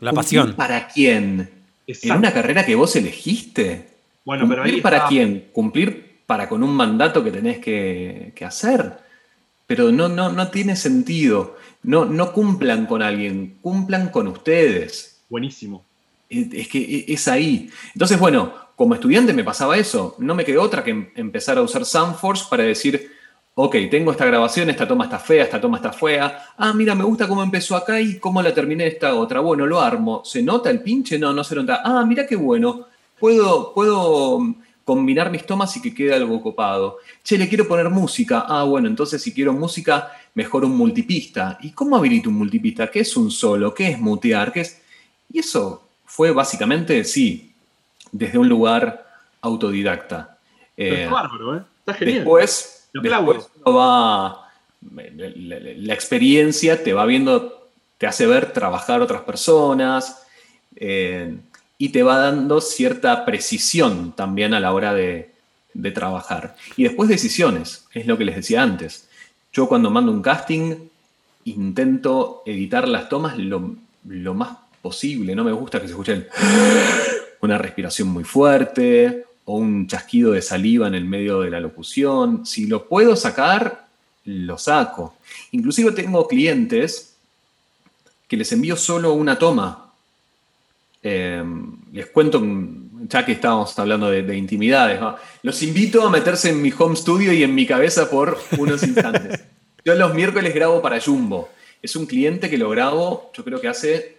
[0.00, 0.54] La pasión.
[0.54, 1.48] ¿Para quién?
[1.86, 3.88] ¿En una carrera que vos elegiste?
[4.24, 5.46] Bueno, pero ahí para quién?
[5.52, 8.98] ¿Cumplir para con un mandato que tenés que, hacer?
[9.66, 11.56] Pero no, no, no tiene sentido.
[11.82, 15.22] No, no cumplan con alguien, cumplan con ustedes.
[15.28, 15.84] Buenísimo.
[16.28, 17.68] Es que es ahí.
[17.94, 20.14] Entonces, bueno, como estudiante me pasaba eso.
[20.20, 23.10] No me quedó otra que em-, empezar a usar Soundforce para decir,
[23.56, 26.44] ok, tengo esta grabación, esta toma está fea, esta toma está fea.
[26.56, 29.40] Ah, mira, me gusta cómo empezó acá y cómo la terminé esta otra.
[29.40, 30.22] Bueno, lo armo.
[30.24, 31.18] ¿Se nota el pinche?
[31.18, 31.82] No, no se nota.
[31.84, 32.86] Ah, mira qué bueno.
[33.18, 34.54] Puedo, puedo
[34.90, 36.98] combinar mis tomas y que quede algo copado.
[37.22, 38.44] Che, le quiero poner música.
[38.48, 41.58] Ah, bueno, entonces si quiero música, mejor un multipista.
[41.62, 42.90] ¿Y cómo habilito un multipista?
[42.90, 43.72] ¿Qué es un solo?
[43.72, 44.52] ¿Qué es mutear?
[44.52, 44.82] ¿Qué es?
[45.32, 47.52] Y eso fue básicamente, sí,
[48.10, 49.06] desde un lugar
[49.42, 50.38] autodidacta.
[50.76, 51.62] Eh, bárbaro, ¿eh?
[51.78, 52.16] Está genial.
[52.16, 52.88] Después,
[53.64, 54.50] va,
[54.90, 60.26] la, experiencia te va viendo, te hace ver trabajar otras personas
[60.74, 61.36] eh,
[61.80, 65.30] y te va dando cierta precisión también a la hora de,
[65.94, 66.54] trabajar.
[66.76, 69.08] Y después decisiones, es lo que les decía antes.
[69.50, 70.74] Yo cuando mando un casting
[71.46, 73.76] intento editar las tomas lo,
[74.06, 76.28] lo más posible, no me gusta que se escuchen
[77.40, 82.44] una respiración muy fuerte o un chasquido de saliva en el medio de la locución.
[82.44, 83.86] Si lo puedo sacar,
[84.26, 85.14] lo saco.
[85.52, 87.16] Inclusive tengo clientes
[88.28, 89.89] que les envío solo una toma.
[91.02, 91.42] Eh,
[91.92, 92.42] les cuento,
[93.08, 95.00] ya que estábamos hablando de, intimidades,
[95.42, 99.40] los invito a meterse en mi home studio y en mi cabeza por unos instantes.
[99.84, 101.48] Yo los miércoles grabo para Jumbo.
[101.82, 104.18] Es un cliente que lo grabo, yo creo que hace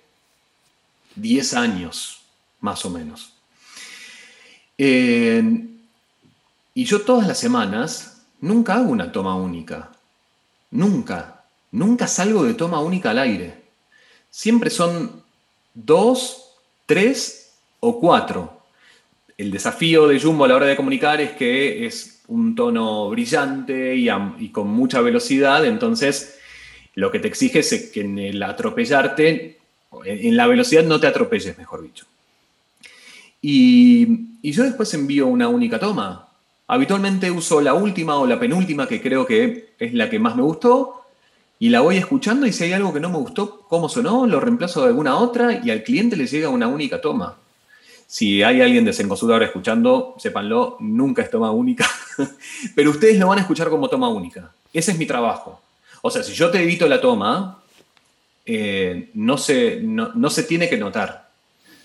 [1.16, 2.22] 10 años
[2.60, 3.34] más o menos.
[4.78, 9.92] y yo todas las semanas nunca hago una toma única.
[10.72, 11.44] Nunca.
[11.72, 13.62] Nunca salgo de toma única al aire.
[14.30, 15.24] Siempre son
[15.74, 16.51] dos,
[16.92, 18.64] tres o cuatro.
[19.38, 23.96] El desafío de Jumbo a la hora de comunicar es que es un tono brillante
[23.96, 26.38] y, y con mucha velocidad, entonces
[26.96, 29.58] lo que te exige es que en el atropellarte,
[30.04, 32.06] en la velocidad no te atropelles, mejor dicho.
[33.42, 36.28] Y, yo después envío una única toma.
[36.68, 40.42] Habitualmente uso la última o la penúltima, que creo que es la que más me
[40.42, 41.01] gustó,
[41.62, 44.39] y la voy escuchando y si hay algo que no me gustó, cómo sonó, lo
[44.39, 47.38] reemplazo de alguna otra y al cliente le llega una única toma.
[48.07, 48.95] Si hay alguien de
[49.32, 51.88] ahora escuchando, sépanlo, nunca es toma única,
[52.76, 54.51] pero ustedes lo van a escuchar como toma única.
[54.74, 55.62] Ese es mi trabajo.
[56.01, 57.62] O sea, si yo te edito la toma,
[58.43, 59.36] eh, no,
[60.16, 61.30] no se tiene que notar.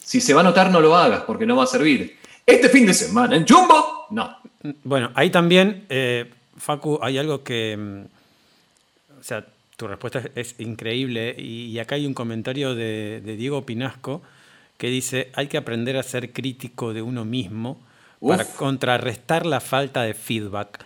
[0.03, 2.16] Si se va a notar, no lo hagas porque no va a servir.
[2.47, 4.39] Este fin de semana en Jumbo, no.
[4.85, 7.77] Bueno, ahí también, eh, Facu, hay algo que.
[7.77, 9.45] Mm, o sea,
[9.77, 11.35] tu respuesta es, increíble.
[11.39, 14.22] Y, acá hay un comentario de, Diego Pinasco
[14.79, 17.79] que dice: hay que aprender a ser crítico de uno mismo
[18.20, 20.85] para contrarrestar la falta de feedback.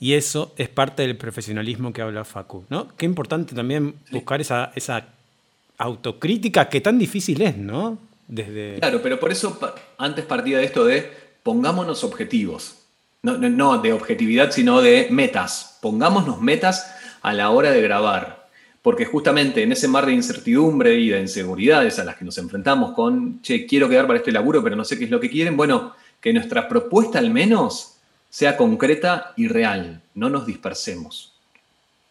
[0.00, 2.64] Y eso es parte del profesionalismo que habla Facu.
[2.68, 2.88] ¿no?
[2.96, 5.08] Qué importante también buscar esa, esa
[5.76, 7.98] autocrítica que tan difícil es, ¿no?
[8.78, 9.58] Claro, pero por eso
[9.96, 11.10] antes partía de esto de
[11.42, 12.74] pongámonos objetivos.
[13.22, 15.78] No, de objetividad, sino de metas.
[15.80, 16.94] Pongámonos metas
[17.28, 18.48] a la hora de grabar.
[18.80, 22.92] Porque justamente en ese mar de incertidumbre y de inseguridades a las que nos enfrentamos
[22.92, 25.56] con, che, quiero quedar para este laburo, pero no sé qué es lo que quieren,
[25.56, 27.96] bueno, que nuestra propuesta al menos
[28.30, 31.34] sea concreta y real, no nos dispersemos.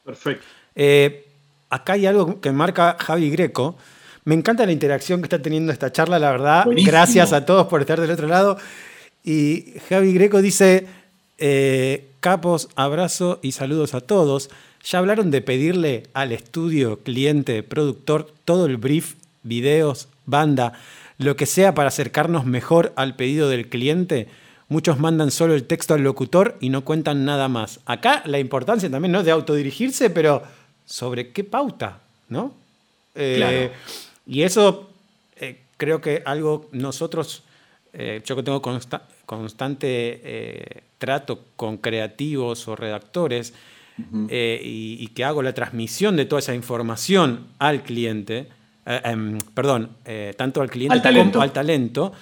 [0.05, 0.45] Perfecto.
[0.76, 1.26] Eh,
[1.70, 3.76] acá hay algo que marca Javi Greco.
[4.26, 6.68] Me encanta la interacción que está teniendo esta charla, la verdad.
[6.86, 8.57] Gracias a todos por estar del otro lado.
[9.24, 10.86] Y Javi Greco dice,
[11.38, 14.49] eh, capos, abrazo y saludos a todos.
[14.84, 20.74] Ya hablaron de pedirle al estudio, cliente, productor, todo el brief, videos, banda,
[21.18, 24.28] lo que sea para acercarnos mejor al pedido del cliente.
[24.70, 27.80] Muchos mandan solo el texto al locutor y no cuentan nada más.
[27.86, 29.24] Acá la importancia también ¿no?
[29.24, 30.44] de autodirigirse, pero
[30.86, 32.54] sobre qué pauta, ¿no?
[33.16, 33.72] Eh,
[34.28, 34.90] y eso
[35.38, 37.44] eh, creo que algo nosotros,
[37.94, 38.62] eh, yo que tengo
[39.26, 43.54] constante trato con creativos o redactores
[44.30, 48.48] y, que hago la transmisión de toda esa información al cliente,
[48.86, 49.89] em, perdón,
[50.36, 52.14] tanto al cliente como al talento,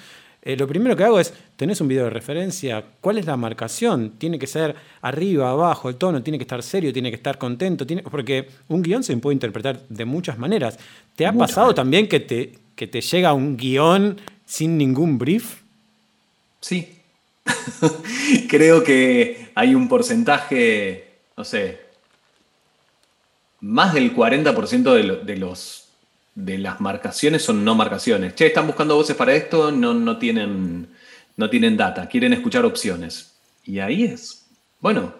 [0.45, 4.11] lo primero que hago es, tenés un video de referencia, ¿cuál es la marcación?
[4.19, 7.87] Tiene que ser arriba, abajo, el tono, tiene que estar serio, tiene que estar contento,
[7.87, 10.77] tiene, porque un guion se puede interpretar de muchas maneras.
[11.15, 15.61] ¿Te ha pasado también que te, que te llega un guion sin ningún brief?
[16.59, 16.89] Sí.
[18.47, 21.04] Creo que hay un porcentaje,
[21.37, 21.81] no sé,
[23.61, 25.89] más del 40% de, los
[26.35, 28.35] de las marcaciones son no marcaciones.
[28.35, 30.87] Che, están buscando voces para esto, no, no, tienen,
[31.37, 33.33] no tienen data, quieren escuchar opciones.
[33.63, 34.45] Y ahí es.
[34.79, 35.13] Bueno,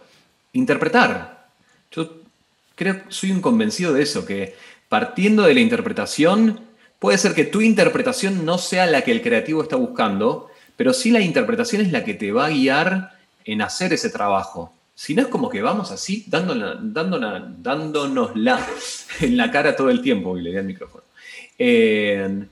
[0.54, 1.48] interpretar.
[1.92, 2.22] Yo
[2.76, 4.56] creo, soy un convencido de eso, que
[4.90, 6.60] partiendo de la interpretación,
[7.00, 11.10] puede ser que tu interpretación no sea la que el creativo está buscando, pero sí
[11.10, 14.75] la interpretación es la que te va a guiar en hacer ese trabajo.
[14.96, 18.66] Si no es como que vamos así, dándonos, dándonosla
[19.20, 21.04] en la cara todo el tiempo, y le di el micrófono.
[21.60, 22.48] Eh,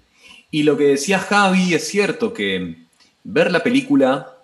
[0.51, 2.83] y lo que decía Javi es cierto que
[3.23, 4.37] ver la película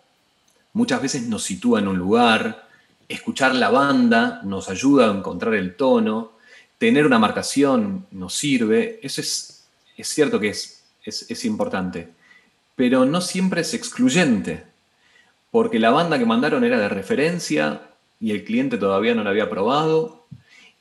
[0.74, 2.68] muchas veces nos sitúa en un lugar,
[3.10, 6.32] escuchar la banda nos ayuda a encontrar el tono,
[6.78, 12.10] tener una marcación nos sirve, eso es, es cierto que es, es importante,
[12.76, 14.64] pero no siempre es excluyente,
[15.52, 17.89] porque la banda que mandaron era de referencia,
[18.20, 20.26] y el cliente todavía no lo había probado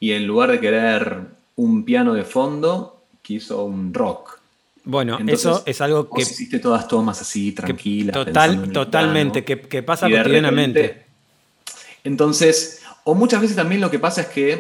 [0.01, 1.27] y en lugar de querer
[1.57, 4.39] un piano de fondo, quiso un rock.
[4.85, 6.23] Bueno, eso es algo que...
[6.23, 8.15] hiciste todas tomas así, tranquilas.
[8.15, 11.05] Total, totalmente, que, pasa cotidianamente.
[12.05, 14.53] entonces, o muchas veces también lo que pasa es que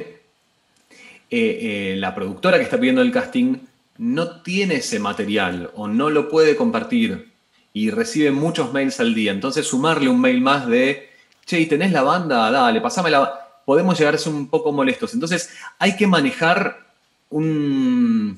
[1.31, 3.57] eh, eh, la productora que está pidiendo el casting
[3.99, 7.33] no tiene ese material o no lo puede compartir
[7.73, 9.33] y recibe muchos mails al día.
[9.33, 11.09] Entonces, sumarle un mail más de
[11.49, 12.51] che, ¿y tenés la banda?
[12.51, 15.15] Dale, pasame la Podemos llegar a ser un poco molestos.
[15.15, 16.87] Entonces, hay que manejar
[17.31, 18.37] una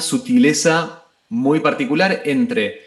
[0.00, 2.80] sutileza muy particular entre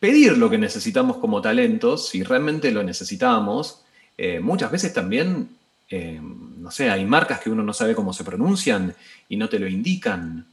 [0.00, 3.82] pedir lo que necesitamos como talentos, si realmente lo necesitamos.
[4.16, 5.50] Eh, muchas veces también,
[5.90, 6.20] eh,
[6.58, 8.94] no sé, hay marcas que uno no sabe cómo se pronuncian
[9.28, 10.46] y no te lo indican.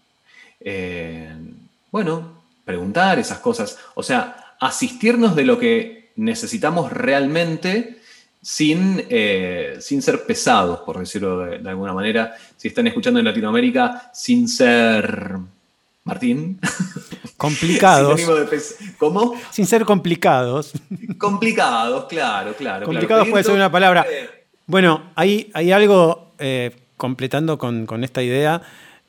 [0.60, 1.34] Eh,
[1.92, 3.80] bueno, preguntar esas cosas.
[3.96, 7.98] O sea, asistirnos de lo que necesitamos realmente
[8.42, 12.36] sin, eh, sin ser pesados, por decirlo de, alguna manera.
[12.58, 15.38] Si están escuchando en Latinoamérica, sin ser...
[16.06, 16.60] Martín.
[17.38, 18.22] Complicados.
[18.98, 19.36] ¿Cómo?
[19.52, 20.72] Sin ser complicados.
[21.20, 22.86] Complicados, claro, claro.
[22.86, 24.08] Complicados puede ser una palabra.
[24.66, 28.62] Bueno, hay, hay algo, eh, completando con, esta idea,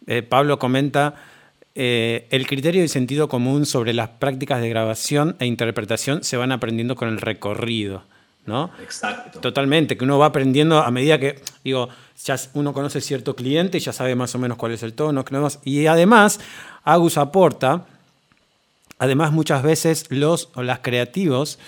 [0.06, 1.14] eh, Pablo comenta
[1.74, 6.52] eh, el criterio y sentido común sobre las prácticas de grabación e interpretación se van
[6.52, 8.02] aprendiendo con el recorrido.
[8.46, 8.70] ¿no?
[8.82, 9.40] Exacto.
[9.40, 11.88] Totalmente, que uno va aprendiendo a medida que, digo,
[12.24, 15.24] ya uno conoce cierto cliente y ya sabe más o menos cuál es el tono.
[15.64, 16.40] Y además,
[16.84, 17.86] Agus aporta,
[18.98, 21.58] además muchas veces los o las creativos,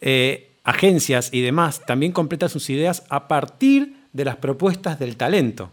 [0.00, 5.70] eh, agencias y demás, también completan sus ideas a partir de las propuestas del talento,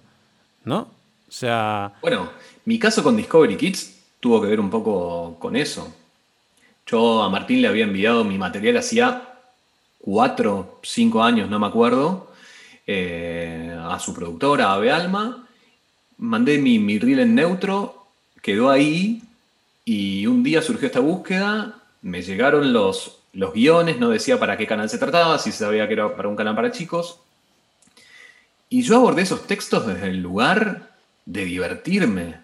[0.65, 0.79] ¿no?
[1.27, 1.93] O sea...
[2.01, 2.29] Bueno,
[2.65, 5.93] mi caso con Discovery Kids tuvo que ver un poco con eso.
[6.85, 9.33] Yo a Martín le había enviado mi material hacía
[9.99, 12.31] cuatro, cinco años, no me acuerdo,
[12.85, 15.47] eh, a su productora, Ave Alma.
[16.17, 18.07] Mandé mi, mi reel en neutro,
[18.41, 19.23] quedó ahí
[19.85, 24.67] y un día surgió esta búsqueda, me llegaron los, los guiones, no decía para qué
[24.67, 27.19] canal se trataba, si sabía que era para un canal para chicos.
[28.69, 30.91] Y yo abordé esos textos desde el lugar
[31.25, 32.42] de divertirme,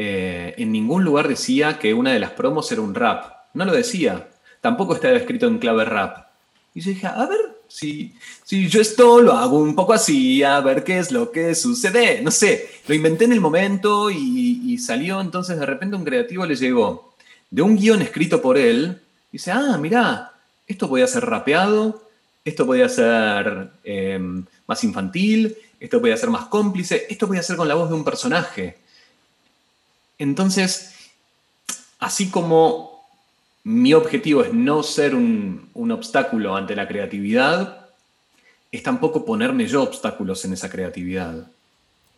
[0.00, 3.32] eh, en ningún lugar decía que una de las promos era un rap.
[3.54, 4.28] No lo decía.
[4.60, 6.28] Tampoco estaba escrito en clave rap.
[6.72, 8.14] Y yo dije, a ver, si,
[8.46, 12.22] yo esto lo hago un poco así, a ver qué es lo que sucede.
[12.22, 15.20] No sé, lo inventé en el momento y, salió.
[15.20, 17.12] Entonces de repente un creativo le llegó
[17.50, 19.00] de un guion escrito por él.
[19.30, 20.32] Y dice, ah, mirá,
[20.68, 22.04] esto podía ser rapeado,
[22.44, 27.66] esto podía ser em, más infantil, esto podía ser más cómplice, esto podía ser con
[27.66, 28.78] la voz de un personaje.
[30.18, 30.94] Entonces,
[31.98, 33.06] así como
[33.64, 37.86] mi objetivo es no ser un, obstáculo ante la creatividad,
[38.72, 41.46] es tampoco ponerme yo obstáculos en esa creatividad.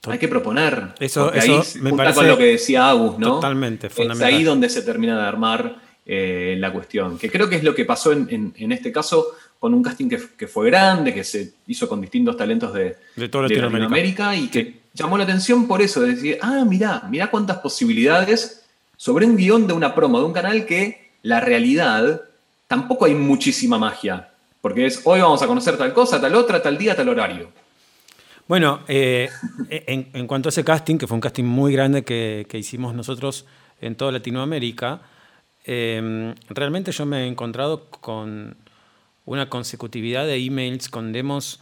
[0.07, 0.95] Hay que proponer.
[0.99, 3.35] Eso, eso me parece con lo que decía Agus, ¿no?
[3.35, 5.77] Totalmente, Es ahí donde se termina de armar
[6.07, 7.19] eh, la cuestión.
[7.19, 9.27] Que creo que es lo que pasó en, este caso
[9.61, 13.47] con un casting que, fue grande, que se hizo con distintos talentos de, de toda
[13.47, 14.35] Latinoamérica.
[14.35, 18.65] y que llamó la atención por eso, de decir, ah, mirá, mirá cuántas posibilidades
[18.97, 22.23] sobre un guion de una promo de un canal que la realidad
[22.67, 24.31] tampoco hay muchísima magia.
[24.63, 27.53] Porque es hoy vamos a conocer tal cosa, tal otra, tal día, tal horario.
[28.49, 29.29] Bueno, eh,
[29.69, 33.45] en, cuanto a ese casting, que fue un casting muy grande que, hicimos nosotros
[33.83, 35.03] en toda Latinoamérica,
[35.65, 38.57] eh, realmente yo me he encontrado con
[39.31, 41.61] una consecutividad de emails con demos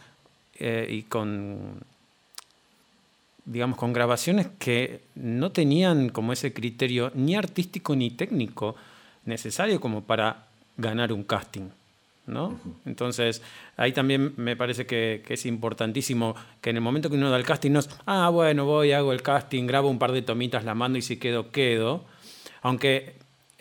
[0.57, 1.83] eh, y con
[3.45, 8.75] digamos, con grabaciones que no tenían como ese criterio ni artístico ni técnico
[9.25, 10.47] necesario como para
[10.77, 11.69] ganar un casting.
[12.25, 12.59] ¿no?
[12.87, 13.43] Entonces,
[13.77, 17.45] ahí también me parece que, es importantísimo que en el momento que uno da el
[17.45, 20.73] casting no es, ah, bueno, voy, hago el casting, grabo un par de tomitas, la
[20.73, 22.03] mando y si quedo, quedo.
[22.63, 23.13] Aunque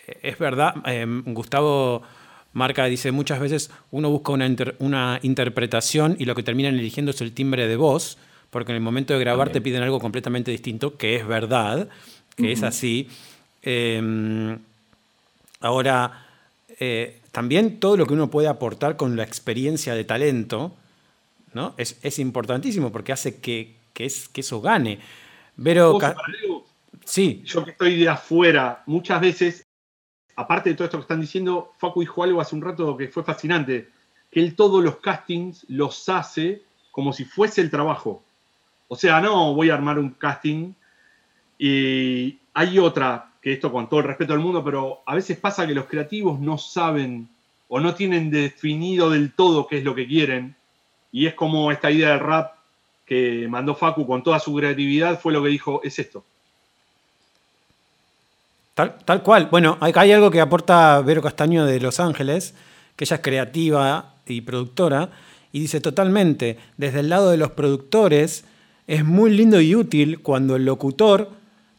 [0.07, 2.03] eh, es verdad, em, Gustavo
[2.59, 7.21] Marca dice, muchas veces uno busca una, una interpretación y lo que terminan eligiendo es
[7.23, 8.19] el timbre de voz,
[8.51, 11.89] porque en el momento de grabar te piden algo completamente distinto, que es verdad,
[12.37, 13.09] que es así.
[13.63, 14.59] Em,
[15.61, 16.27] ahora,
[16.81, 20.75] eh, también todo lo que uno puede aportar con la experiencia de talento
[21.55, 21.75] ¿no?
[21.77, 24.99] es, importantísimo porque hace que, es, que eso gane.
[25.63, 25.99] Pero,
[27.05, 27.43] sí.
[27.45, 29.67] Yo que estoy de afuera, muchas veces,
[30.39, 33.25] aparte de todo esto que están diciendo, Facu dijo algo hace un rato que fue
[33.25, 33.89] fascinante,
[34.31, 36.63] que él todos los castings los hace
[36.93, 38.23] como si fuese el trabajo.
[38.87, 40.75] O sea, no voy a armar un casting
[41.59, 45.67] y hay otra, que esto con todo el respeto del mundo, pero a veces pasa
[45.67, 47.29] que los creativos no saben
[47.67, 50.55] o no tienen definido del todo qué es lo que quieren.
[51.11, 52.55] Y es como esta idea del rap
[53.05, 56.25] que mandó Facu con toda su creatividad, fue lo que dijo, es esto.
[58.79, 59.49] Tal, tal cual.
[59.51, 62.55] Bueno, acá hay algo que aporta Vero Castaño de Los Ángeles,
[62.95, 65.11] que ella es creativa y productora,
[65.51, 68.45] y dice totalmente, desde el lado de los productores,
[68.87, 71.29] es muy lindo y útil cuando el locutor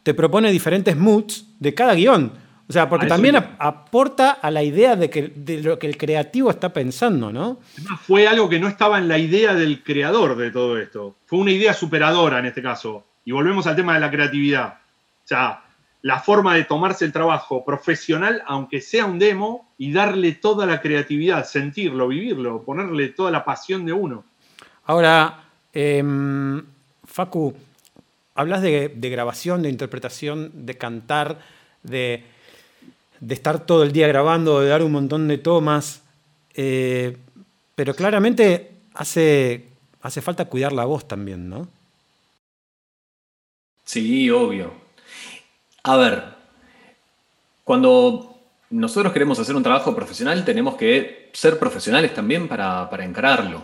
[0.03, 2.33] te propone diferentes moods de cada guion.
[2.67, 6.49] O sea, porque también aporta a la idea de, que, de lo que el creativo
[6.49, 7.61] está pensando, ¿no?
[8.01, 11.15] Fue algo que no estaba en la idea del creador de todo esto.
[11.27, 13.05] Fue una idea superadora en este caso.
[13.23, 14.79] Y volvemos al tema de la creatividad.
[15.23, 15.63] O sea,
[16.01, 20.81] la forma de tomarse el trabajo profesional, aunque sea un demo, y darle toda la
[20.81, 24.23] creatividad, sentirlo, vivirlo, ponerle toda la pasión de uno.
[24.85, 25.43] Ahora,
[25.73, 26.63] em,
[27.05, 27.53] Facu,
[28.35, 31.39] hablas de, grabación, de interpretación, de cantar,
[31.83, 32.23] de,
[33.27, 36.01] estar todo el día grabando, de dar un montón de tomas,
[36.53, 37.17] eh,
[37.75, 39.67] pero claramente hace,
[40.01, 41.67] hace falta cuidar la voz también, ¿no?
[43.83, 44.88] Sí, obvio.
[45.89, 46.23] A ver,
[47.63, 48.37] cuando
[48.69, 53.63] nosotros queremos hacer un trabajo profesional, tenemos que ser profesionales también para, para encararlo.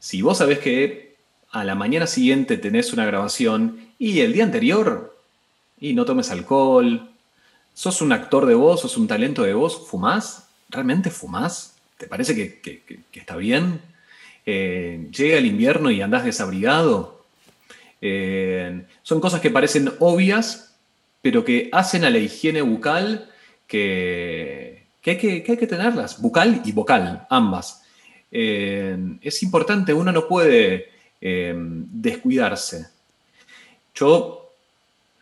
[0.00, 1.14] Si vos sabés que
[1.52, 5.16] a la mañana siguiente tenés una grabación y el día anterior,
[5.78, 7.08] y no tomes alcohol,
[7.72, 10.48] sos un actor de voz, sos un talento de voz, ¿fumás?
[10.70, 11.76] ¿Realmente fumás?
[11.98, 13.80] ¿Te parece que, está bien?
[14.44, 17.24] Eh, llega el invierno y andás desabrigado.
[18.00, 20.63] Eh, son cosas que parecen obvias,
[21.24, 23.28] pero que hacen a la higiene bucal
[23.66, 27.82] que, hay, que, tenerlas, bucal y vocal, ambas.
[28.30, 30.94] Eh, es importante, uno no puede
[31.26, 32.86] Em, descuidarse.
[33.94, 34.52] Yo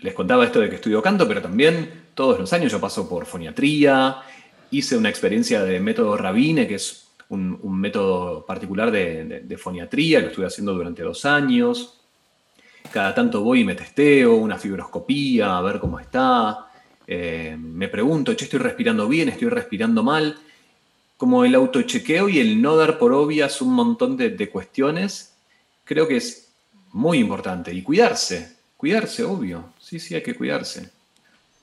[0.00, 3.24] les contaba esto de que estudio canto, pero también todos los años yo paso por
[3.24, 4.16] foniatría,
[4.72, 10.46] hice una experiencia de método Rabine, que es un, método particular de, foniatría, lo estuve
[10.46, 12.00] haciendo durante dos años.
[12.92, 16.66] Cada tanto voy y me testeo, una fibroscopía, a ver cómo está.
[17.06, 20.38] Em, me pregunto, che, estoy respirando bien, estoy respirando mal.
[21.16, 25.32] Como el autochequeo y el no dar por obvias un montón de, de cuestiones
[25.84, 26.52] creo que es
[26.92, 27.72] muy importante.
[27.72, 29.72] Y cuidarse, cuidarse, obvio.
[29.78, 30.90] Sí, sí, hay que cuidarse.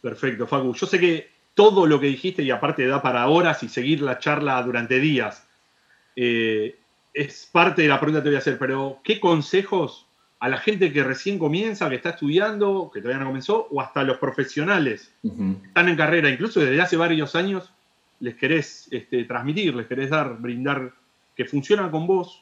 [0.02, 0.74] Perfecto, Facu.
[0.74, 4.20] Yo sé que todo lo que dijiste, y aparte da para horas y seguir la
[4.20, 5.46] charla durante días,
[6.16, 6.78] eh,
[7.14, 10.06] es parte de la pregunta que te voy a hacer, pero ¿qué consejos
[10.40, 14.04] a la gente que recién comienza, que está estudiando, que todavía no comenzó, o hasta
[14.04, 17.70] los profesionales que están en carrera, incluso desde hace varios años,
[18.20, 20.94] les querés este, transmitir, les querés dar, brindar,
[21.36, 22.42] que funciona con vos?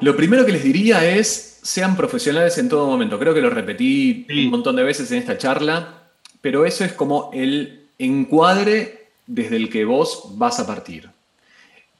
[0.00, 3.18] Lo primero que les diría es, sean profesionales en todo momento.
[3.18, 6.02] Creo que lo repetí un montón de veces en esta charla,
[6.40, 11.08] pero eso es como el encuadre desde el que vos vas a partir.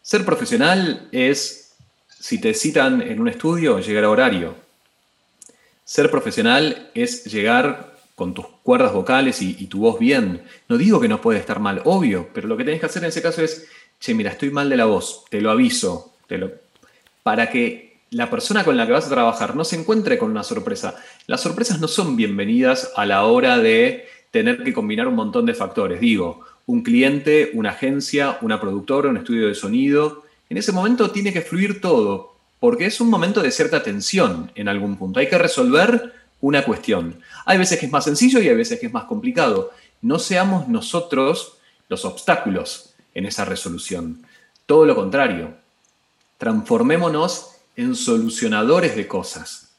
[0.02, 1.65] Ser profesional es,
[2.26, 4.56] si te citan en un estudio, llegar a horario.
[5.84, 10.42] Ser profesional es llegar con tus cuerdas vocales y, tu voz bien.
[10.68, 13.10] No digo que no puede estar mal, obvio, pero lo que tenés que hacer en
[13.10, 13.68] ese caso es,
[14.00, 16.50] che, mira, estoy mal de la voz, te lo aviso, te lo...
[17.22, 20.42] para que la persona con la que vas a trabajar no se encuentre con una
[20.42, 20.96] sorpresa.
[21.28, 25.54] Las sorpresas no son bienvenidas a la hora de tener que combinar un montón de
[25.54, 26.00] factores.
[26.00, 30.25] Digo, un cliente, una agencia, una productora, un estudio de sonido.
[30.48, 34.68] En ese momento tiene que fluir todo, porque es un momento de cierta tensión en
[34.68, 35.20] algún punto.
[35.20, 37.20] Hay que resolver una cuestión.
[37.44, 39.72] Hay veces que es más sencillo y hay veces que es más complicado.
[40.02, 44.22] No seamos nosotros los obstáculos en esa resolución.
[44.66, 45.54] Todo lo contrario.
[46.38, 49.70] Transformémonos en solucionadores de cosas.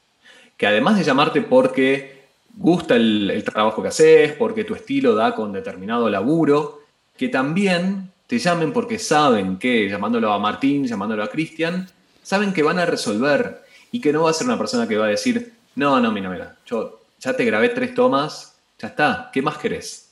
[0.57, 2.17] Que además de llamarte porque
[2.55, 6.81] gusta el, trabajo que haces, porque tu estilo da con determinado laburo,
[7.15, 11.89] que también te llamen porque saben que, llamándolo a Martín, llamándolo a Cristian,
[12.21, 15.05] saben que van a resolver y que no va a ser una persona que va
[15.05, 19.41] a decir, no, no, mira, mira, yo ya te grabé tres tomas, ya está, ¿qué
[19.41, 20.09] más querés?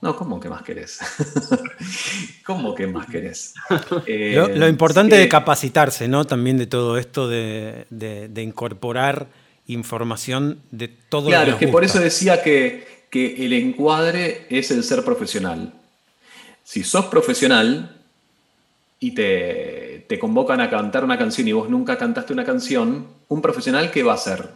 [0.00, 0.98] No, ¿cómo que más querés?
[2.44, 3.54] ¿Cómo que más querés?
[3.90, 6.24] lo, eh, importante de capacitarse, ¿no?
[6.24, 9.28] También de todo esto de, de incorporar
[9.66, 14.82] información de todo claro, Claro, que por eso decía que, que el encuadre es el
[14.82, 15.72] ser profesional.
[16.72, 18.00] Si sos profesional
[18.98, 23.42] y te, te, convocan a cantar una canción y vos nunca cantaste una canción, un
[23.42, 24.48] profesional, ¿qué va a hacer?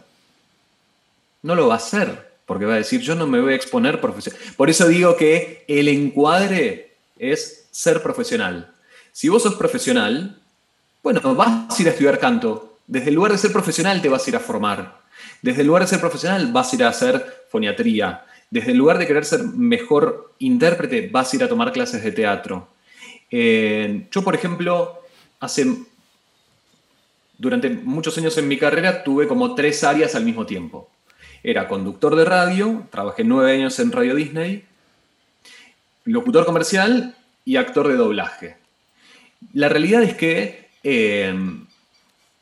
[1.43, 4.01] No lo va a hacer, porque va a decir, yo no me voy a exponer
[4.01, 4.41] profesional.
[4.55, 8.73] Por eso digo que el encuadre es ser profesional.
[9.11, 10.41] Si vos sos profesional,
[11.03, 14.25] bueno, vas a ir a estudiar canto, desde el lugar de ser profesional te vas
[14.25, 15.01] a ir a formar.
[15.43, 18.25] Desde el lugar de ser profesional vas a ir a hacer foniatría.
[18.49, 22.11] Desde el lugar de querer ser mejor intérprete vas a ir a tomar clases de
[22.11, 22.69] teatro.
[23.29, 25.01] Eh, yo, por ejemplo,
[25.39, 25.65] hace
[27.37, 30.89] durante muchos años en mi carrera tuve como tres áreas al mismo tiempo.
[31.43, 34.65] Era conductor de radio, trabajé nueve años en Radio Disney,
[36.05, 38.57] locutor comercial y actor de doblaje.
[39.53, 41.33] La realidad es que eh,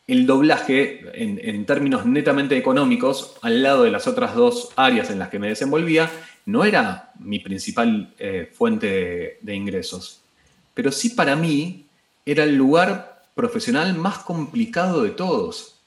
[0.07, 5.29] el doblaje, en, términos netamente económicos, al lado de las otras dos áreas en las
[5.29, 6.11] que me desenvolvía,
[6.45, 10.21] no era mi principal eh, fuente de, ingresos.
[10.75, 11.87] Pero sí para mí
[12.23, 15.79] era el lugar profesional más complicado de todos.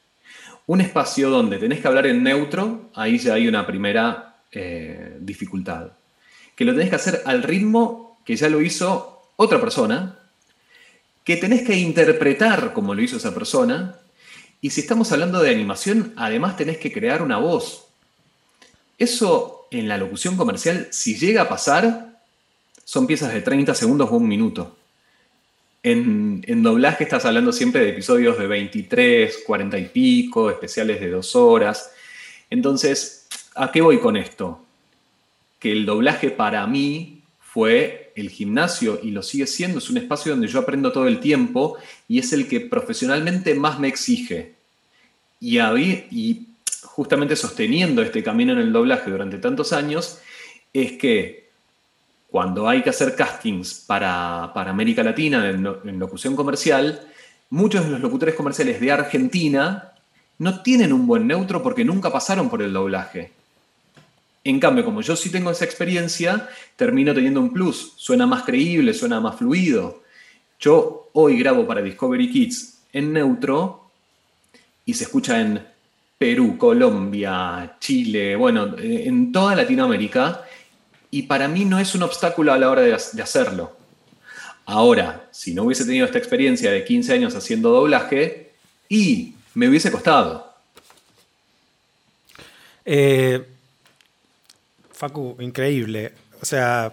[0.66, 5.92] Un espacio donde tenés que hablar en neutro, ahí ya hay una primera eh, dificultad.
[6.56, 10.18] Que lo tenés que hacer al ritmo que ya lo hizo otra persona,
[11.22, 13.96] que tenés que interpretar como lo hizo esa persona,
[14.60, 17.86] y si estamos hablando de animación, además tenés que crear una voz.
[18.98, 22.20] Eso en la locución comercial, si llega a pasar,
[22.84, 24.76] son piezas de 30 segundos o un minuto.
[25.82, 31.36] En, doblaje estás hablando siempre de episodios de 23, 40 y pico, especiales de dos
[31.36, 31.92] horas.
[32.50, 34.64] Entonces, ¿a qué voy con esto?
[35.60, 40.32] Que el doblaje para mí fue el gimnasio y lo sigue siendo, es un espacio
[40.32, 41.76] donde yo aprendo todo el tiempo
[42.08, 44.54] y es el que profesionalmente más me exige.
[45.40, 46.46] Y, y
[46.82, 50.18] justamente sosteniendo este camino en el doblaje durante tantos años,
[50.72, 51.48] es que
[52.30, 57.08] cuando hay que hacer castings para, América Latina en, en locución comercial,
[57.50, 59.92] muchos de los locutores comerciales de Argentina
[60.38, 63.37] no tienen un buen neutro porque nunca pasaron por el doblaje.
[64.48, 67.92] En cambio, como yo sí tengo esa experiencia, termino teniendo un plus.
[67.96, 70.02] Suena más creíble, suena más fluido.
[70.58, 73.90] Yo hoy grabo para Discovery Kids en neutro
[74.86, 75.62] y se escucha en
[76.16, 80.42] Perú, Colombia, Chile, bueno, en toda Latinoamérica.
[81.10, 83.76] Y para mí no es un obstáculo a la hora de, hacerlo.
[84.64, 88.52] Ahora, si no hubiese tenido esta experiencia de 15 años haciendo doblaje,
[88.88, 90.54] y me hubiese costado.
[92.86, 93.44] Eh,
[94.98, 96.12] Facu, increíble.
[96.42, 96.92] O sea,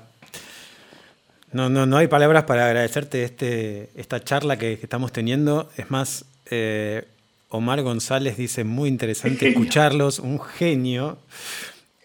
[1.52, 5.72] no, no, no hay palabras para agradecerte este, esta charla que, estamos teniendo.
[5.76, 7.08] Es más, eh,
[7.50, 11.18] Omar González dice muy interesante escucharlos, un genio.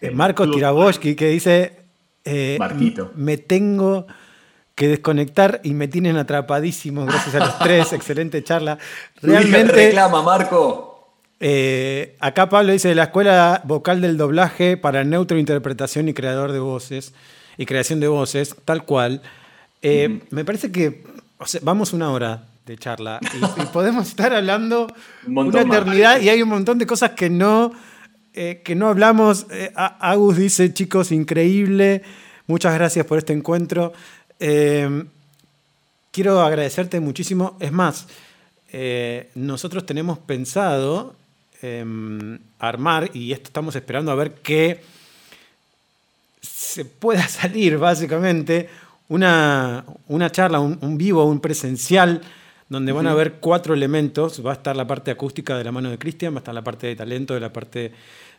[0.01, 1.73] Eh, Marco Tiraboski que dice,
[2.25, 2.57] eh,
[3.13, 4.07] me tengo
[4.73, 8.79] que desconectar y me tienen atrapadísimo gracias a los tres, excelente charla.
[9.21, 9.71] Realmente...
[9.71, 10.90] reclama, Marco.
[11.43, 16.59] Eh, acá Pablo dice, la Escuela Vocal del Doblaje para Neutro Interpretación y Creador de
[16.59, 17.13] Voces
[17.57, 19.23] y Creación de Voces, tal cual.
[19.81, 21.03] Eh, me parece que
[21.63, 23.19] vamos una hora de charla
[23.57, 24.85] y, podemos estar hablando
[25.25, 27.71] una eternidad y hay un montón de cosas que no,
[28.35, 29.47] eh, que no hablamos.
[29.75, 32.03] Agus dice, chicos, increíble.
[32.45, 33.93] Muchas gracias por este encuentro.
[34.37, 37.57] quiero agradecerte muchísimo.
[37.59, 38.05] Es más,
[39.33, 41.19] nosotros tenemos pensado
[41.61, 44.81] em, armar, y esto estamos esperando a ver qué
[46.41, 48.69] se pueda salir, básicamente,
[49.09, 52.21] una, una charla, un, vivo, un presencial,
[52.69, 54.45] donde van a haber cuatro elementos.
[54.45, 56.63] Va a estar la parte acústica de la mano de Cristian, va a estar la
[56.63, 57.91] parte de talento de la parte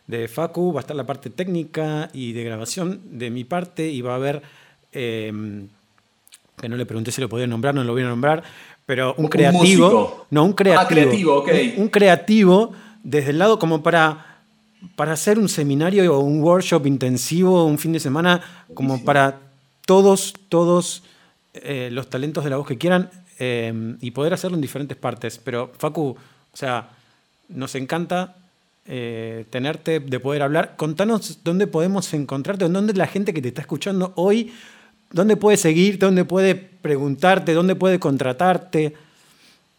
[0.07, 4.01] de Facu, va a estar la parte técnica y de grabación de mi parte, y
[4.01, 4.41] va a haber,
[4.91, 5.67] em,
[6.59, 8.43] que no le pregunté si lo podía nombrar, no lo voy a nombrar,
[8.87, 10.25] pero un, creativo.
[10.31, 10.81] no, un creativo.
[10.81, 11.45] Ah, creativo,
[11.77, 14.33] un creativo desde el lado como para
[14.95, 18.41] para hacer un seminario o un workshop intensivo, un fin de semana,
[18.73, 19.39] como para
[19.85, 21.03] todos, todos
[21.53, 25.39] eh, los talentos de la voz que quieran eh, y poder hacerlo en diferentes partes.
[25.43, 26.89] Pero Facu, o sea,
[27.49, 28.35] nos encanta
[28.85, 30.75] eh, tenerte, de poder hablar.
[30.75, 34.53] Contanos dónde podemos encontrarte, dónde la gente que te está escuchando hoy,
[35.11, 38.93] dónde puede seguirte, dónde puede preguntarte, dónde puede contratarte.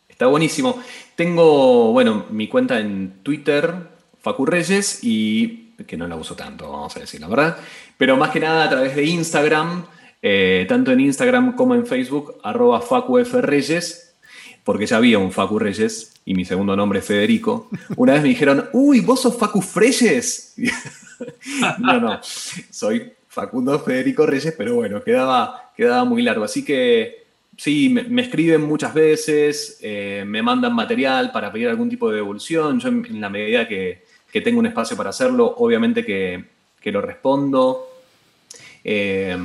[0.09, 0.79] Está buenísimo.
[1.17, 3.75] Tengo, bueno, mi cuenta en Twitter,
[4.21, 7.57] Facu Reyes y que no la uso tanto, vamos a decir la verdad,
[7.99, 9.85] pero más que nada a través de Instagram,
[10.23, 12.83] eh, tanto en Instagram como en Facebook, arroba
[13.43, 14.15] Reyes,
[14.65, 17.69] porque ya había un Facu Reyes y mi segundo nombre es Federico.
[17.97, 20.55] Una vez me dijeron, uy, vos sos Facu Reyes.
[21.79, 26.45] no, no, soy Facundo Federico Reyes, pero bueno, quedaba, quedaba muy largo.
[26.45, 27.24] Así que
[27.57, 32.81] sí, me, escriben muchas veces, eh, me mandan material para pedir algún tipo de devolución.
[32.81, 36.45] Yo en la medida que, que tengo un espacio para hacerlo, obviamente que,
[36.91, 37.89] lo respondo.
[38.83, 39.39] Eh,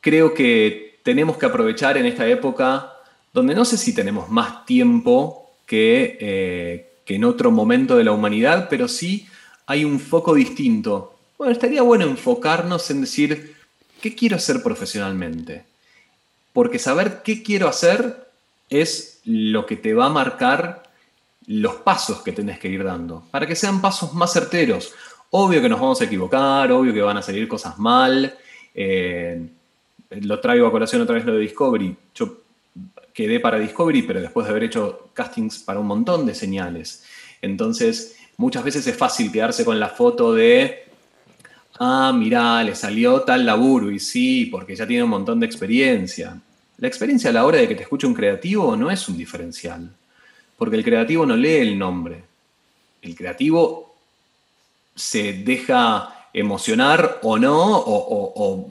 [0.00, 2.92] creo que tenemos que aprovechar en esta época
[3.34, 8.12] donde no sé si tenemos más tiempo que, eh, que en otro momento de la
[8.12, 9.26] humanidad, pero sí
[9.66, 11.18] hay un foco distinto.
[11.36, 13.56] Bueno, estaría bueno enfocarnos en decir,
[14.00, 15.64] ¿qué quiero hacer profesionalmente?
[16.56, 18.30] Porque saber qué quiero hacer
[18.70, 20.84] es lo que te va a marcar
[21.48, 24.94] los pasos que tenés que ir dando, para que sean pasos más certeros.
[25.32, 28.38] Obvio que nos vamos a equivocar, obvio que van a salir cosas mal.
[28.74, 29.46] Eh,
[30.22, 31.94] lo traigo a colación otra vez lo de Discovery.
[32.14, 32.38] Yo
[33.12, 37.04] quedé para Discovery, pero después de haber hecho castings para un montón de señales.
[37.42, 40.86] Entonces, muchas veces es fácil quedarse con la foto de,
[41.78, 46.40] ah, mirá, le salió tal laburo, y sí, porque ya tiene un montón de experiencia.
[46.78, 49.90] La experiencia a la hora de que te escuche un creativo no es un diferencial.
[50.56, 52.22] Porque el creativo no lee el nombre.
[53.02, 53.94] El creativo
[54.94, 58.68] se deja emocionar o no, o,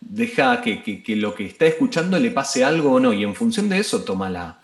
[0.00, 3.78] deja que, lo que está escuchando le pase algo o no, y en función de
[3.78, 4.58] eso toma la,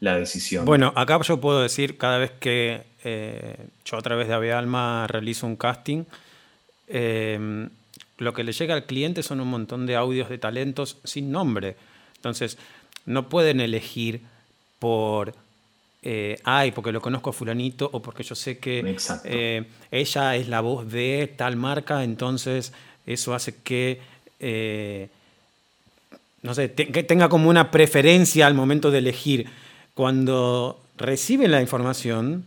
[0.00, 0.64] decisión.
[0.64, 5.06] Bueno, acá yo puedo decir, cada vez que eh, yo a través de Ave Alma
[5.06, 6.04] realizo un casting,
[6.88, 7.68] eh,
[8.18, 11.76] lo que le llega al cliente son un montón de audios de talentos sin nombre.
[12.24, 12.56] Entonces,
[13.04, 14.22] no pueden elegir
[14.78, 15.34] por
[16.06, 20.48] eh, ay, porque lo conozco a fulanito o porque yo sé que eh, ella es
[20.48, 22.74] la voz de tal marca, entonces
[23.06, 24.00] eso hace que,
[24.38, 25.08] eh,
[26.42, 29.46] no sé, que tenga como una preferencia al momento de elegir.
[29.94, 32.44] Cuando recibe la información,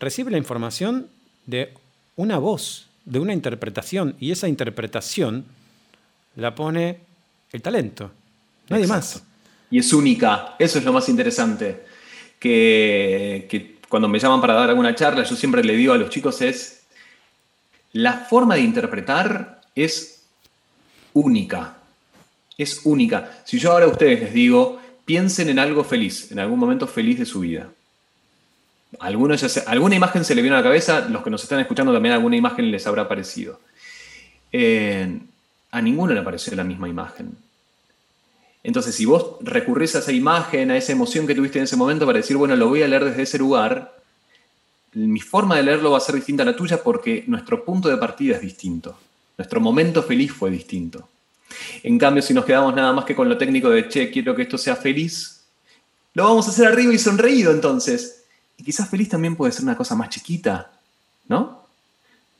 [0.00, 1.06] recibe la información
[1.46, 1.72] de
[2.16, 5.44] una voz, de una interpretación, y esa interpretación
[6.34, 6.98] la pone
[7.52, 8.10] el talento,
[8.70, 9.22] nadie más.
[9.70, 11.84] Y es única, eso es lo más interesante
[12.40, 16.40] que, cuando me llaman para dar alguna charla, yo siempre le digo a los chicos
[16.40, 16.82] es,
[17.92, 20.22] la forma de interpretar es
[21.12, 21.76] única,
[22.56, 23.42] es única.
[23.44, 27.18] Si yo ahora a ustedes les digo, piensen en algo feliz, en algún momento feliz
[27.18, 27.68] de su vida.
[28.98, 32.14] Algunos alguna imagen se le viene a la cabeza, los que nos están escuchando también
[32.14, 33.60] alguna imagen les habrá parecido.
[34.50, 35.20] Eh,
[35.70, 37.36] a ninguno le apareció la misma imagen.
[38.62, 42.06] Entonces, si vos recurrís a esa imagen, a esa emoción que tuviste en ese momento
[42.06, 43.96] para decir, bueno, lo voy a leer desde ese lugar,
[44.92, 47.96] mi forma de leerlo va a ser distinta a la tuya porque nuestro punto de
[47.96, 48.98] partida es distinto.
[49.38, 51.08] Nuestro momento feliz fue distinto.
[51.82, 54.42] En cambio, si nos quedamos nada más que con lo técnico de, che, quiero que
[54.42, 55.44] esto sea feliz,
[56.14, 58.24] lo vamos a hacer arriba y sonreído entonces.
[58.58, 60.70] Y quizás feliz también puede ser una cosa más chiquita,
[61.28, 61.59] ¿no?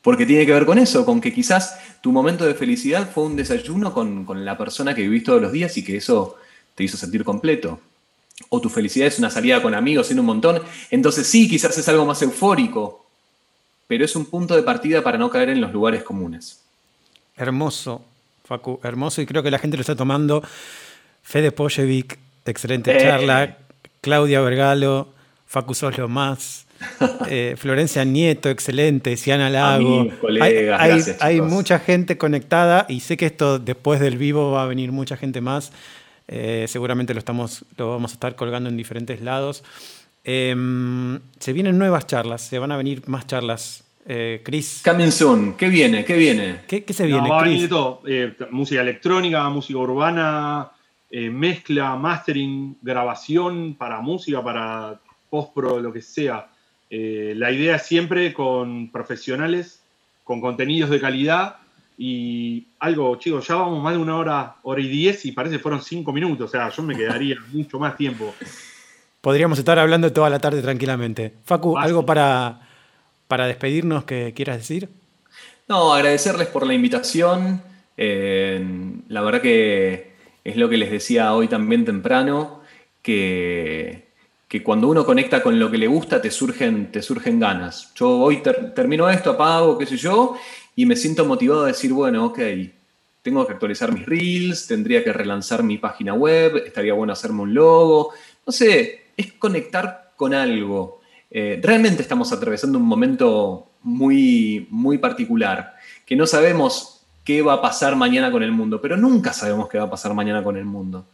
[0.03, 3.37] Porque tiene que ver con eso, con que quizás tu momento de felicidad fue un
[3.37, 6.37] desayuno con, la persona que vivís todos los días y que eso
[6.75, 7.81] te hizo sentir completo.
[8.49, 10.63] O tu felicidad es una salida con amigos en un montón.
[10.91, 13.05] Entonces sí, quizás es algo más eufórico,
[13.87, 16.63] pero es un punto de partida para no caer en los lugares comunes.
[17.37, 18.03] Hermoso,
[18.45, 20.43] Facu, hermoso y creo que la gente lo está tomando
[21.23, 21.53] Fede
[22.47, 23.01] excelente eh.
[23.01, 23.59] charla.
[24.01, 25.09] Claudia Vergalo,
[25.47, 26.67] Facu Soslo más.
[27.29, 29.17] Eh, Florencia Nieto, excelente.
[29.17, 30.09] Siana Lago.
[31.21, 35.17] hay, mucha gente conectada y sé que esto después del vivo va a venir mucha
[35.17, 35.73] gente más.
[36.27, 39.63] Eh, seguramente lo, estamos, lo vamos a estar colgando en diferentes lados.
[40.25, 43.85] Em, se vienen nuevas charlas, se van a venir más charlas.
[44.07, 44.83] Eh, Chris.
[44.85, 45.55] Coming soon.
[45.55, 46.05] ¿Qué viene?
[46.05, 46.63] ¿Qué viene?
[46.67, 47.29] ¿Qué, se viene?
[47.29, 48.03] va a venir todo.
[48.51, 50.71] música electrónica, música urbana,
[51.11, 56.49] mezcla, mastering, grabación para música, para post-pro, lo que sea.
[56.91, 59.81] Eh, la idea es siempre con profesionales,
[60.25, 61.57] con contenidos de calidad
[61.97, 65.63] y algo, chicos, ya vamos más de una hora, hora y diez y parece que
[65.63, 68.35] fueron cinco minutos, o sea, yo me quedaría mucho más tiempo.
[69.21, 71.35] Podríamos estar hablando toda la tarde tranquilamente.
[71.45, 72.61] Facu, ¿algo para,
[73.29, 74.89] para despedirnos que quieras decir?
[75.69, 77.63] No, agradecerles por la invitación.
[77.97, 78.65] Eh,
[79.09, 82.63] la verdad que es lo que les decía hoy también temprano,
[83.03, 84.10] que
[84.51, 87.95] que cuando uno conecta con lo que le gusta te surgen, te surgen ganas.
[87.95, 88.43] Yo hoy
[88.75, 90.35] termino esto, apago, qué sé yo,
[90.75, 92.41] y me siento motivado a decir, bueno, ok,
[93.23, 97.55] tengo que actualizar mis reels, tendría que relanzar mi página web, estaría bueno hacerme un
[97.55, 98.13] logo.
[98.45, 101.01] No sé, es conectar con algo.
[101.31, 107.63] Eh, realmente estamos atravesando un momento muy, muy particular, que no sabemos qué va a
[107.63, 110.65] pasar mañana con el mundo, pero nunca sabemos qué va a pasar mañana con el
[110.65, 111.07] mundo.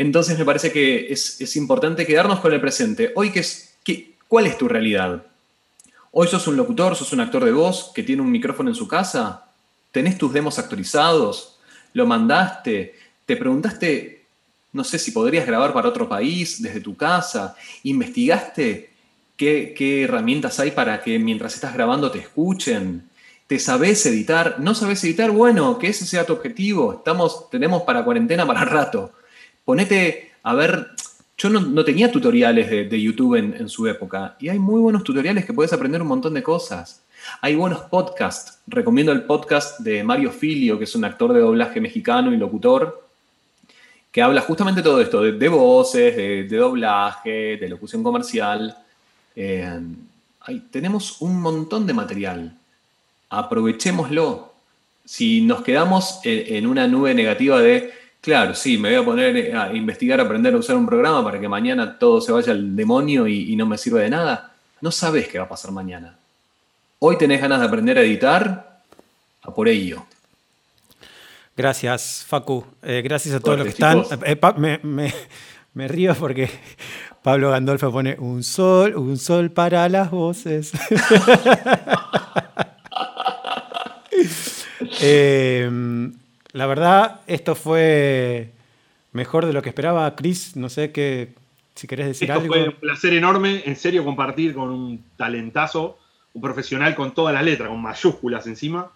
[0.00, 3.12] Entonces me parece que es, importante quedarnos con el presente.
[3.16, 5.26] Hoy, ¿qué es, qué, ¿cuál es tu realidad?
[6.10, 8.88] Hoy sos un locutor, sos un actor de voz que tiene un micrófono en su
[8.88, 9.48] casa,
[9.92, 11.58] tenés tus demos actualizados,
[11.92, 12.94] lo mandaste,
[13.26, 14.24] te preguntaste,
[14.72, 18.94] no sé si podrías grabar para otro país desde tu casa, investigaste
[19.36, 23.06] qué, herramientas hay para que mientras estás grabando te escuchen,
[23.46, 28.02] te sabés editar, no sabés editar, bueno, que ese sea tu objetivo, estamos, tenemos para
[28.02, 29.12] cuarentena para rato
[29.70, 30.88] ponete a ver,
[31.38, 35.52] yo no, tenía tutoriales de, YouTube en, su época y hay muy buenos tutoriales que
[35.52, 37.04] puedes aprender un montón de cosas.
[37.40, 38.58] Hay buenos podcasts.
[38.66, 43.06] Recomiendo el podcast de Mario Filio, que es un actor de doblaje mexicano y locutor,
[44.10, 48.76] que habla justamente todo esto, de, voces, de, doblaje, de locución comercial.
[49.36, 49.80] Eh,
[50.72, 52.58] tenemos un montón de material.
[53.28, 54.52] Aprovechémoslo.
[55.04, 59.54] Si nos quedamos en una nube negativa de Claro, sí, me voy a poner eh,
[59.54, 62.76] a investigar, a aprender a usar un programa para que mañana todo se vaya al
[62.76, 64.52] demonio y, no me sirva de nada.
[64.82, 66.14] No sabes qué va a pasar mañana.
[66.98, 68.82] Hoy tenés ganas de aprender a editar,
[69.42, 70.04] a por ello.
[71.56, 72.66] Gracias, Facu.
[72.82, 74.04] Eh, gracias a todos los que están.
[74.24, 74.38] Eh,
[75.72, 76.50] me, río porque
[77.22, 80.72] Pablo Gandolfo pone un sol, un sol para las voces.
[85.00, 85.70] eh,
[86.52, 88.50] la verdad, esto fue
[89.12, 90.14] mejor de lo que esperaba.
[90.16, 91.34] Chris, no sé qué,
[91.74, 92.54] si querés decir esto algo.
[92.54, 95.98] Fue un placer enorme, en serio, compartir con un talentazo,
[96.34, 98.90] un profesional con todas las letras, con mayúsculas encima.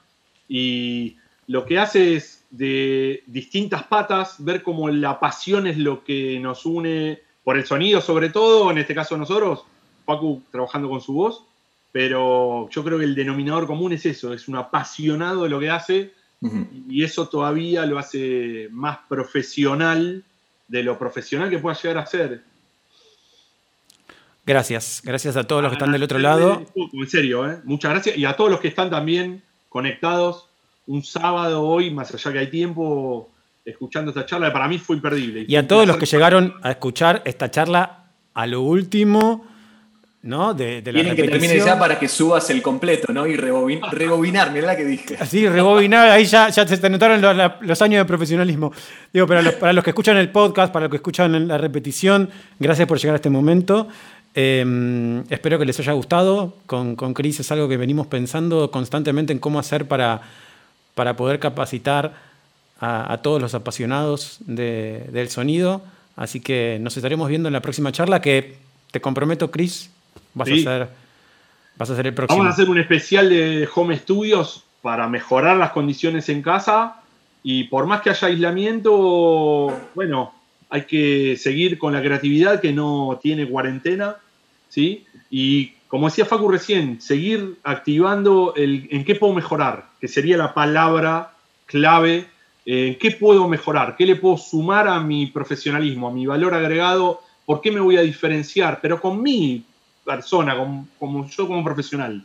[0.49, 6.39] Y lo que hace es de distintas patas ver cómo la pasión es lo que
[6.41, 9.65] nos une por el sonido, sobre todo, en este caso nosotros,
[10.05, 11.45] Pacu trabajando con su voz,
[11.93, 15.71] pero yo creo que el denominador común es eso, es un apasionado de lo que
[15.71, 16.13] hace
[16.89, 20.23] y eso todavía lo hace más profesional
[20.69, 22.43] de lo profesional que pueda llegar a ser.
[24.47, 26.63] Gracias, gracias a todos los que están del otro lado.
[26.75, 27.61] En serio, ¿eh?
[27.65, 28.19] muchas gracias.
[28.19, 30.49] Y a todos los que están también conectados
[30.87, 33.31] un sábado hoy, más allá que hay tiempo,
[33.65, 35.47] escuchando esta charla, para mí fue imperdible.
[35.49, 39.47] Y a todos los que llegaron a escuchar esta charla a lo último,
[40.25, 40.55] ¿no?
[40.55, 43.27] De, de Tienen que termine ya para que subas el completo, ¿no?
[43.27, 43.37] Y
[43.93, 45.19] rebobinar, mirá la que dije.
[45.27, 47.21] Sí, rebobinar, ahí ya, ya se te notaron
[47.61, 48.73] los, años de profesionalismo.
[49.13, 52.31] Digo, para los, para los, que escuchan el podcast, para los que escuchan la repetición,
[52.59, 53.87] gracias por llegar a este momento.
[54.35, 56.57] Em, espero que les haya gustado.
[56.65, 60.23] Con, con Cris es algo que venimos pensando constantemente en cómo hacer para,
[60.95, 62.15] para poder capacitar
[62.81, 65.83] a, todos los apasionados del sonido.
[66.17, 68.57] Así que nos estaremos viendo en la próxima charla que
[68.91, 69.91] te comprometo, Cris,
[70.35, 70.89] Vas, a
[71.77, 72.39] vas a ser el próximo.
[72.39, 77.01] Vamos a hacer un especial de home studios para mejorar las condiciones en casa.
[77.43, 80.35] Y por más que haya aislamiento, bueno,
[80.71, 84.17] hay que seguir con la creatividad que no tiene cuarentena.
[84.69, 85.07] ¿sí?
[85.31, 90.53] Y como decía Facu recién, seguir activando el en qué puedo mejorar, que sería la
[90.53, 91.33] palabra
[91.67, 92.27] clave.
[92.67, 93.95] ¿En qué puedo mejorar?
[93.95, 97.21] ¿Qué le puedo sumar a mi profesionalismo, a mi valor agregado?
[97.45, 98.81] ¿Por qué me voy a diferenciar?
[98.81, 99.63] Pero con mi
[100.05, 100.57] persona,
[100.99, 102.25] como, yo como profesional.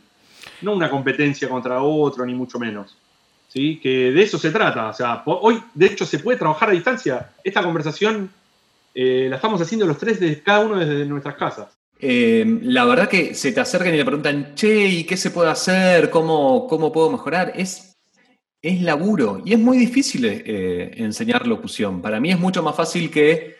[0.62, 2.96] No una competencia contra otro, ni mucho menos.
[3.48, 3.80] ¿sí?
[3.82, 4.88] que de eso se trata.
[4.88, 7.30] O sea, hoy, de hecho, se puede trabajar a distancia.
[7.42, 8.30] Esta conversación
[8.94, 11.68] eh, la estamos haciendo los tres, de cada uno desde nuestras casas.
[11.98, 15.50] Eh, la verdad que se te acercan y le preguntan, che, ¿y qué se puede
[15.50, 16.10] hacer?
[16.10, 17.52] ¿Cómo, cómo puedo mejorar?
[17.54, 17.96] Es,
[18.62, 22.00] es laburo y es muy difícil eh, enseñar locución.
[22.00, 23.59] Para mí es mucho más fácil que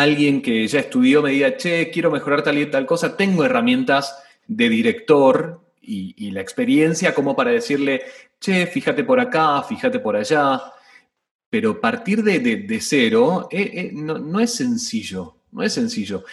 [0.00, 4.16] alguien que ya estudió me diga, che, quiero mejorar tal y tal cosa, tengo herramientas
[4.46, 8.02] de director y, la experiencia como para decirle,
[8.40, 10.60] che, fíjate por acá, fíjate por allá.
[11.50, 13.48] Pero partir de, cero
[13.92, 15.36] no, no es sencillo.
[15.54, 16.24] No es sencillo.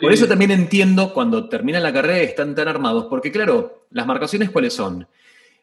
[0.00, 4.48] Por eso también entiendo cuando terminan la carrera están tan armados, porque claro, las marcaciones
[4.48, 5.06] cuáles son.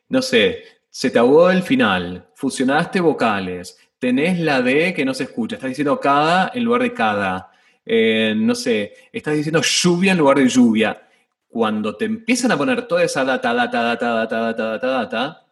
[0.10, 5.24] No sé, se te ahogó el final, fusionaste vocales, tenés la D que no se
[5.24, 7.52] escucha, estás diciendo cada en lugar de cada.
[7.86, 11.07] Eh, no sé, estás diciendo lluvia en lugar de lluvia.
[11.48, 15.48] Cuando te empiezan a poner toda esa data, data, data, data, data, data, data,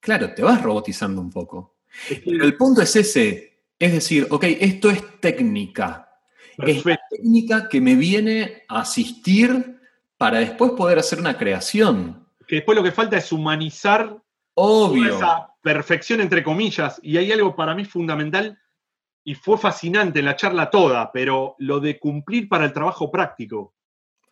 [0.00, 1.76] claro, te vas robotizando un poco.
[2.24, 6.10] Pero el punto es ese, es decir, ok, esto es técnica,
[6.58, 9.78] es la técnica que me viene a asistir
[10.18, 12.26] para después poder hacer una creación.
[12.46, 14.16] Que después lo que falta es humanizar
[14.54, 15.16] Obvio.
[15.16, 17.00] esa perfección entre comillas.
[17.02, 18.56] Y hay algo para mí fundamental
[19.24, 23.74] y fue fascinante en la charla toda, pero lo de cumplir para el trabajo práctico.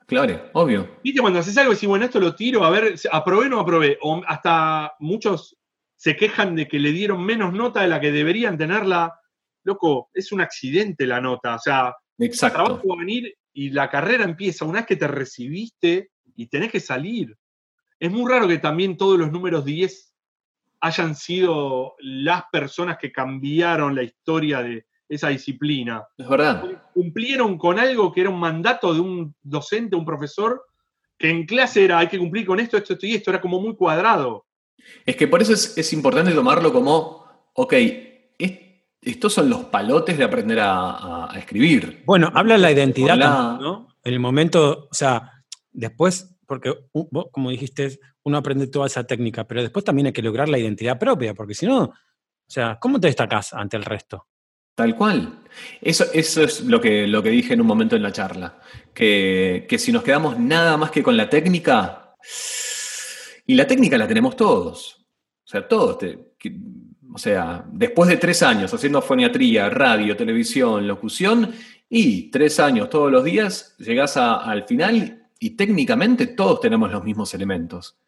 [0.07, 1.01] Claro, obvio.
[1.03, 3.59] Viste, cuando haces algo y decís, bueno, esto lo tiro, a ver, aprobé o no
[3.59, 3.99] aprobé.
[4.03, 5.57] O hasta muchos
[5.97, 9.19] se quejan de que le dieron menos nota de la que deberían tenerla.
[9.65, 11.57] Loco, es un accidente la nota.
[11.57, 12.61] O sea, Exacto.
[12.61, 16.47] El trabajo va a venir y la carrera empieza una vez que te recibiste y
[16.47, 17.37] tenés que salir.
[17.99, 20.14] Es muy raro que también todos los números 10
[20.85, 26.05] hayan sido las personas que cambiaron la historia de esa disciplina.
[26.19, 26.63] Es verdad.
[26.93, 30.63] Cumplieron con algo que era un mandato de un docente, un profesor,
[31.17, 33.61] que en clase era hay que cumplir con esto, esto, esto y esto, era como
[33.61, 34.45] muy cuadrado.
[35.07, 37.25] Es que por eso es, es importante tomarlo como,
[37.55, 37.73] ok,
[39.01, 42.03] estos son los palotes de aprender a, escribir.
[42.05, 43.17] Bueno, habla la identidad,
[43.59, 43.89] ¿no?
[44.05, 49.47] En el momento, o sea, después, porque vos, como dijiste, uno aprende toda esa técnica,
[49.47, 51.93] pero después también hay que lograr la identidad propia, porque si no, o
[52.47, 54.27] sea, ¿cómo te destacás ante el resto?
[54.75, 55.41] Tal cual.
[55.81, 58.61] Eso, eso es lo que, lo que dije en un momento en la charla,
[58.93, 62.15] que, si nos quedamos nada más que con la técnica,
[63.47, 65.07] y la técnica la tenemos todos,
[65.45, 65.99] o sea, todos,
[67.13, 71.55] o sea, después de tres años haciendo foniatría, radio, televisión, locución,
[71.89, 77.35] y tres años todos los días, llegás al final y técnicamente todos tenemos los mismos
[77.35, 77.99] elementos.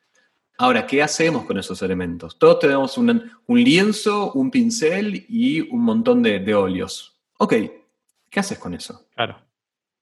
[0.57, 2.39] Ahora, ¿qué hacemos con esos elementos?
[2.39, 7.15] Todos tenemos un, lienzo, un pincel y un montón de, óleos.
[7.37, 7.53] Ok,
[8.31, 9.07] ¿qué haces con eso?
[9.15, 9.37] Claro.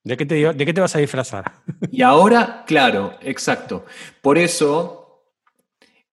[0.05, 1.55] ¿De qué, te, ¿De qué te vas a disfrazar?
[1.91, 3.85] Y ahora, claro, exacto.
[4.23, 5.25] Por eso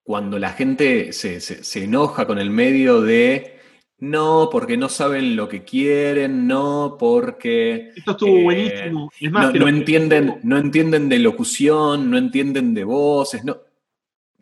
[0.02, 3.61] cuando la gente se, enoja con el medio de
[4.02, 7.94] no, porque no saben lo que quieren, no, porque.
[7.96, 9.12] Esto estuvo eh, buenísimo.
[9.54, 13.44] no, entienden, no entienden de locución, no entienden de voces.
[13.44, 13.58] No.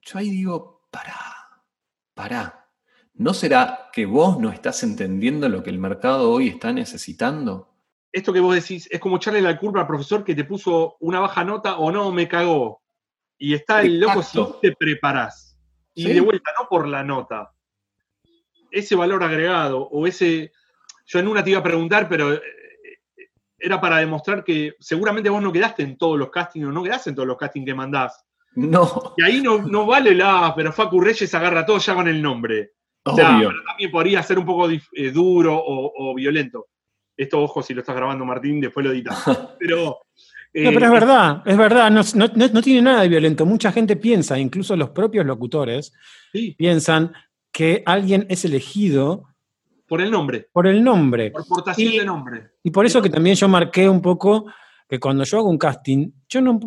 [0.02, 1.62] Yo ahí digo, pará,
[2.14, 2.70] pará.
[3.16, 7.68] ¿No será que vos no estás entendiendo lo que el mercado hoy está necesitando?
[8.14, 11.20] Esto que vos decís es como echarle la culpa al profesor que te puso una
[11.20, 12.82] baja nota o no, me cagó.
[13.38, 15.50] Y está el loco si te preparás
[15.94, 17.52] y de vuelta, no por la nota.
[18.72, 20.52] Ese valor agregado o ese.
[21.06, 22.42] Yo en una te iba a preguntar, pero eh,
[23.58, 27.10] era para demostrar que seguramente vos no quedaste en todos los castings o no quedaste
[27.10, 28.26] en todos los castings que mandás.
[28.56, 29.14] No.
[29.18, 32.74] Y ahí no, no vale la, pero Facu Reyes agarra todo ya con el nombre.
[33.04, 36.68] O sea, también podría ser un poco eh, duro o, violento.
[37.16, 39.24] Esto, ojo, si lo estás grabando, Martín, después lo editas.
[39.60, 40.02] Pero
[40.52, 43.46] no, pero es eh, verdad, es verdad, no, tiene nada de violento.
[43.46, 45.94] Mucha gente piensa, incluso los propios locutores,
[46.58, 47.14] piensan
[47.60, 49.28] que alguien es elegido
[49.86, 50.48] por el nombre.
[50.54, 51.30] Por el nombre.
[51.30, 52.52] Por portación de nombre.
[52.64, 54.46] Y por eso que también yo marqué un poco
[54.88, 56.58] que cuando yo hago un casting, yo no,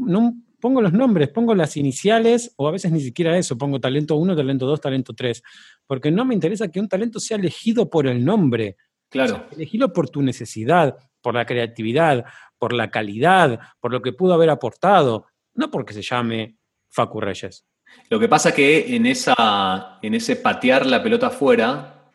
[0.61, 4.37] pongo los nombres, pongo las iniciales o a veces ni siquiera eso, pongo talento 1,
[4.37, 5.43] talento 2, talento 3,
[5.87, 8.77] porque no me interesa que un talento sea elegido por el nombre.
[9.09, 9.47] Claro.
[9.51, 12.27] elegido por tu necesidad, por la creatividad,
[12.59, 15.25] por la calidad, por lo que pudo haber aportado,
[15.55, 16.59] no porque se llame
[16.91, 17.65] Facu Reyes.
[18.09, 22.11] Lo que pasa que en, esa, en ese patear la pelota afuera,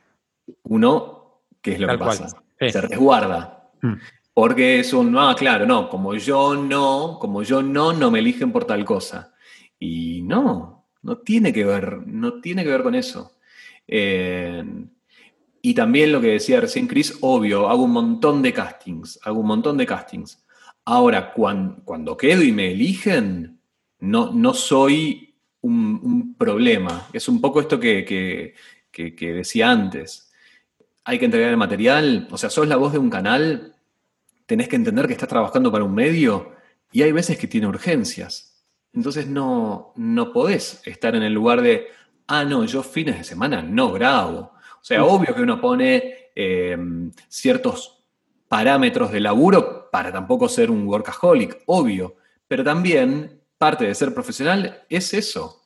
[0.64, 2.28] uno, ¿qué es lo que pasa?
[2.60, 3.72] Se resguarda.
[3.82, 3.94] Mm.
[4.34, 8.52] Porque es un, ah, claro, no, como yo no, como yo no, no me eligen
[8.52, 9.34] por tal cosa.
[9.80, 13.38] Y no, no tiene que ver, no tiene que ver con eso.
[13.88, 14.64] Eh,
[15.62, 19.48] y también lo que decía recién Chris, obvio, hago un montón de castings, hago un
[19.48, 20.46] montón de castings.
[20.86, 23.60] Ahora, cuando, cuando quedo y me eligen,
[24.00, 25.27] no, no soy
[25.68, 27.08] un, problema.
[27.14, 28.54] Es un poco esto que,
[28.94, 30.32] decía antes.
[31.04, 33.76] Hay que entregar el material, o sea, sos la voz de un canal,
[34.46, 36.54] tenés que entender que estás trabajando para un medio
[36.92, 38.64] y hay veces que tiene urgencias.
[38.94, 41.88] Entonces no, no podés estar en el lugar de,
[42.28, 44.54] ah, no, yo fines de semana no grabo.
[44.82, 46.78] O sea, obvio que uno pone eh,
[47.28, 48.04] ciertos
[48.48, 52.16] parámetros de laburo para tampoco ser un workaholic, obvio,
[52.48, 55.64] pero también parte de ser profesional es eso.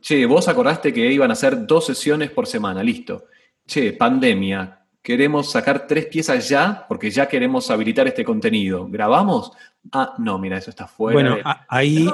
[0.00, 3.26] Che, vos acordaste que iban a ser dos sesiones por semana, listo.
[3.66, 8.88] Che, pandemia, queremos sacar tres piezas ya porque ya queremos habilitar este contenido.
[8.88, 9.52] ¿Grabamos?
[9.92, 11.14] Ah, no, mira, eso está fuera.
[11.14, 11.36] Bueno,
[11.68, 12.08] ahí,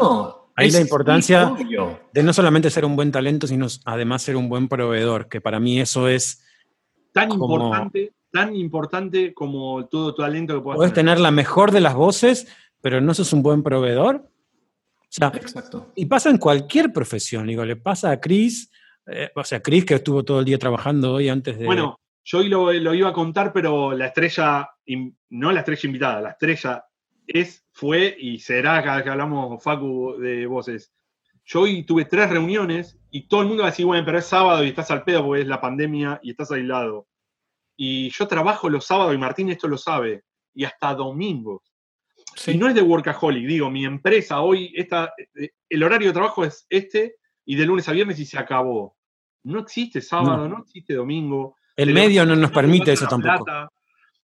[0.55, 1.53] ahí la importancia
[2.13, 5.61] de no solamente ser un buen talento, sino además ser un buen proveedor, que para
[5.61, 6.45] mí eso es...
[7.13, 11.95] Tan importante, tan importante como todo talento que puedas Puedes tener la mejor de las
[11.95, 12.47] voces,
[12.81, 14.31] pero no sos un buen proveedor.
[15.11, 15.93] Exacto.
[15.95, 18.71] Y pasa en cualquier profesión, digo, le pasa a Chris,
[19.07, 21.67] eh, o sea, Chris que estuvo todo el día trabajando hoy antes de...
[21.67, 24.69] Bueno, yo hoy lo, lo iba a contar, pero la estrella,
[25.31, 26.85] no la estrella invitada, la estrella
[27.27, 30.93] es, fue y será cada vez que hablamos, Facu, de voces.
[31.45, 34.27] Yo hoy tuve tres reuniones y todo el mundo va a decir, bueno, pero es
[34.27, 37.07] sábado y estás al pedo porque es la pandemia y estás aislado.
[37.77, 41.68] Y yo trabajo los sábados y Martín esto lo sabe, y hasta domingos.
[42.47, 46.45] Y no es de workaholic, digo, mi empresa hoy, esta, eh, el horario de trabajo
[46.45, 48.97] es este y de lunes a viernes y se acabó.
[49.45, 51.57] No existe sábado, no, existe domingo.
[51.77, 53.47] El medio no nos permite eso tampoco.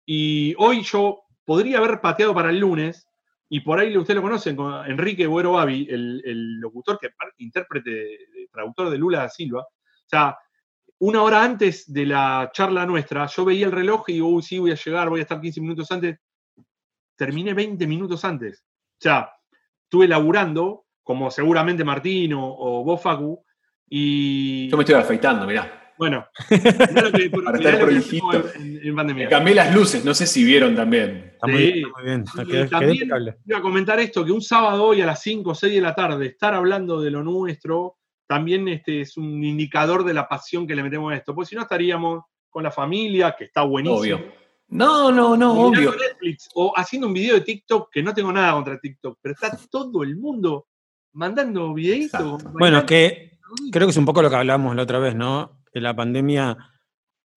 [0.06, 3.06] Y hoy yo podría haber pateado para el lunes,
[3.48, 4.56] y por ahí usted lo conocen,
[4.86, 8.18] Enrique Buero Babi, el, locutor que intérprete,
[8.52, 9.62] traductor de Lula da Silva.
[9.62, 10.38] O sea,
[11.00, 14.58] una hora antes de la charla nuestra, yo veía el reloj y digo, uy, sí,
[14.58, 16.18] voy a llegar, voy a estar 15 minutos antes
[17.20, 18.64] terminé 20 minutos antes.
[18.64, 19.30] O sea,
[19.84, 23.44] estuve laburando, como seguramente Martín o, vos, Facu,
[23.90, 24.70] y...
[24.70, 25.92] Yo me estoy afeitando, mirá.
[25.98, 29.28] Bueno, para estar en, pandemia.
[29.28, 31.32] cambié las luces, no sé si vieron también.
[31.34, 32.24] Está muy bien.
[32.70, 33.10] también
[33.44, 35.94] iba a comentar esto, que un sábado hoy a las 5 o 6 de la
[35.94, 40.74] tarde, estar hablando de lo nuestro, también este es un indicador de la pasión que
[40.74, 41.34] le metemos a esto.
[41.34, 43.98] Porque si no estaríamos con la familia, que está buenísimo.
[43.98, 44.40] Obvio
[44.70, 45.92] no, no, no, obvio.
[45.92, 49.58] Netflix, o haciendo un video de TikTok, que no tengo nada contra TikTok, pero está
[49.70, 50.68] todo el mundo
[51.12, 52.42] mandando videitos.
[52.52, 53.38] Bueno, que
[53.72, 55.60] creo que es un poco lo que hablábamos la otra vez, ¿no?
[55.72, 56.56] Que la pandemia,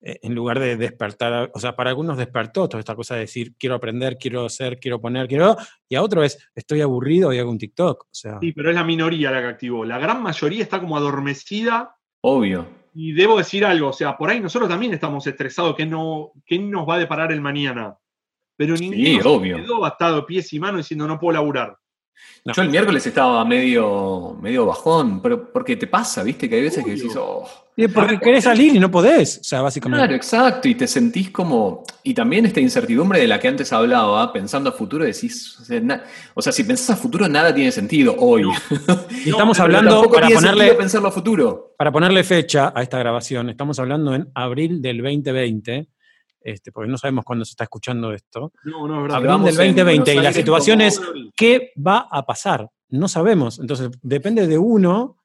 [0.00, 3.54] eh, en lugar de despertar, o sea, para algunos despertó toda esta cosa de decir,
[3.58, 5.56] quiero aprender, quiero hacer, quiero poner, quiero,
[5.88, 8.04] y a otro es, estoy aburrido y hago un TikTok.
[8.04, 8.38] O sea.
[8.40, 9.84] Sí, pero es la minoría la que activó.
[9.84, 11.96] La gran mayoría está como adormecida.
[12.20, 16.30] Obvio y debo decir algo, o sea, por ahí nosotros también estamos estresados, ¿qué, no,
[16.46, 17.98] qué nos va a deparar el mañana?
[18.56, 19.56] Pero ninguno sí, obvio.
[19.56, 21.76] quedó atado pies y manos diciendo no puedo laburar.
[22.44, 26.46] Yo el miércoles estaba medio, medio bajón, pero porque te pasa, ¿viste?
[26.48, 27.48] Que hay veces que decís, oh.
[27.94, 30.02] porque querés salir y no podés, o sea, básicamente.
[30.02, 31.84] Claro, exacto, y te sentís como.
[32.02, 35.58] Y también esta incertidumbre de la que antes hablaba, pensando a futuro, decís.
[36.34, 38.44] O sea, si pensás a futuro, nada tiene sentido hoy.
[39.24, 40.74] Y estamos hablando para ponerle.
[40.74, 41.74] Pensarlo a futuro.
[41.78, 45.88] Para ponerle fecha a esta grabación, estamos hablando en abril del 2020
[46.44, 48.52] este, porque no sabemos cuándo se está escuchando esto.
[48.64, 49.16] No, no, es verdad.
[49.16, 51.00] Hablamos del 2020 y la situación es
[51.34, 52.68] qué va a pasar.
[52.90, 53.58] No sabemos.
[53.58, 55.16] Entonces, depende de uno,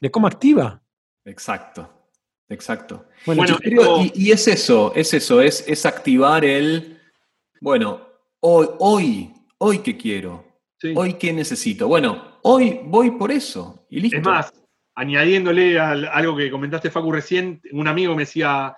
[0.00, 0.82] de cómo activa.
[1.24, 2.08] Exacto,
[2.48, 3.06] exacto.
[3.24, 3.44] Bueno,
[4.12, 7.00] y, es eso, es eso, es, es activar el,
[7.60, 8.00] bueno,
[8.40, 10.44] hoy, hoy, hoy qué quiero,
[10.96, 11.86] hoy qué necesito.
[11.86, 14.18] Bueno, hoy voy por eso y listo.
[14.18, 14.52] Es más,
[14.96, 18.76] añadiéndole algo que comentaste, Facu, recién, un amigo me decía,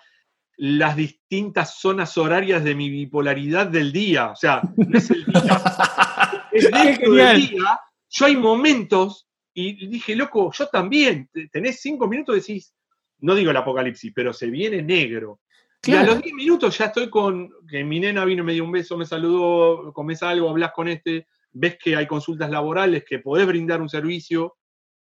[0.57, 4.31] las distintas zonas horarias de mi bipolaridad del día.
[4.31, 5.62] O sea, no es el día.
[6.53, 7.81] es dentro del día.
[8.09, 11.31] Yo hay momentos, y dije, loco, yo también.
[11.53, 12.74] Tenés cinco minutos y decís,
[13.19, 15.41] no digo el apocalipsis, pero se viene negro.
[15.85, 18.73] Y a los diez minutos ya estoy con, que mi nena vino, me dio un
[18.73, 23.47] beso, me saludó, comes algo, hablas con este, ves que hay consultas laborales, que podés
[23.47, 24.57] brindar un servicio.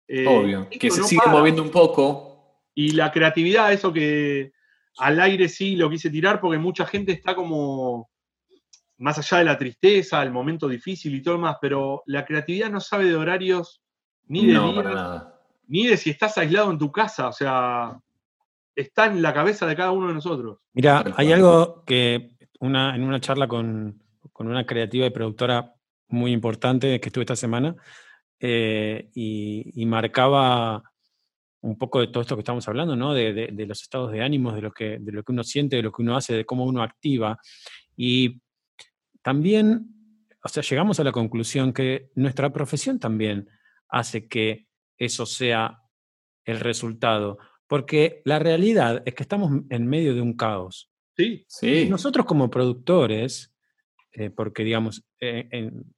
[0.08, 2.62] Eh, Obvio, que se sigue moviendo un poco.
[2.76, 4.52] Y la creatividad, eso que,
[4.98, 8.10] al aire sí lo quise tirar porque mucha gente está como
[8.98, 12.80] más allá de la tristeza, el momento difícil y todo más, pero la creatividad no
[12.80, 13.82] sabe de horarios
[14.28, 15.40] ni de nada.
[15.68, 18.00] ni de si estás aislado en tu casa, o sea,
[18.74, 20.60] está en la cabeza de cada uno de nosotros.
[20.74, 24.02] Mira, hay algo que una, en una charla con,
[24.40, 25.74] una creativa y productora
[26.08, 27.76] muy importante que estuve esta semana,
[28.40, 30.84] eh, y marcaba
[31.66, 33.14] un poco de todo esto que estamos hablando, ¿no?
[33.14, 35.92] De, los estados de ánimos, de lo, que, de lo que uno siente, de lo
[35.92, 37.40] que uno hace, de cómo uno activa.
[37.98, 38.42] Y
[39.22, 39.88] también,
[40.44, 43.50] o sea, llegamos a la conclusión que nuestra profesión también
[43.90, 44.68] hace que
[44.98, 45.80] eso sea
[46.46, 50.92] el resultado, porque la realidad es que estamos en medio de un caos.
[51.18, 51.88] Sí, sí.
[51.90, 53.56] Nosotros como productores,
[54.12, 55.96] eh, porque digamos, eh, en,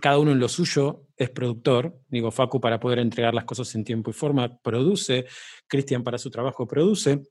[0.00, 3.84] cada uno en lo suyo es productor, digo, Facu para poder entregar las cosas en
[3.84, 5.26] tiempo y forma produce,
[5.66, 7.22] Cristian para su trabajo produce,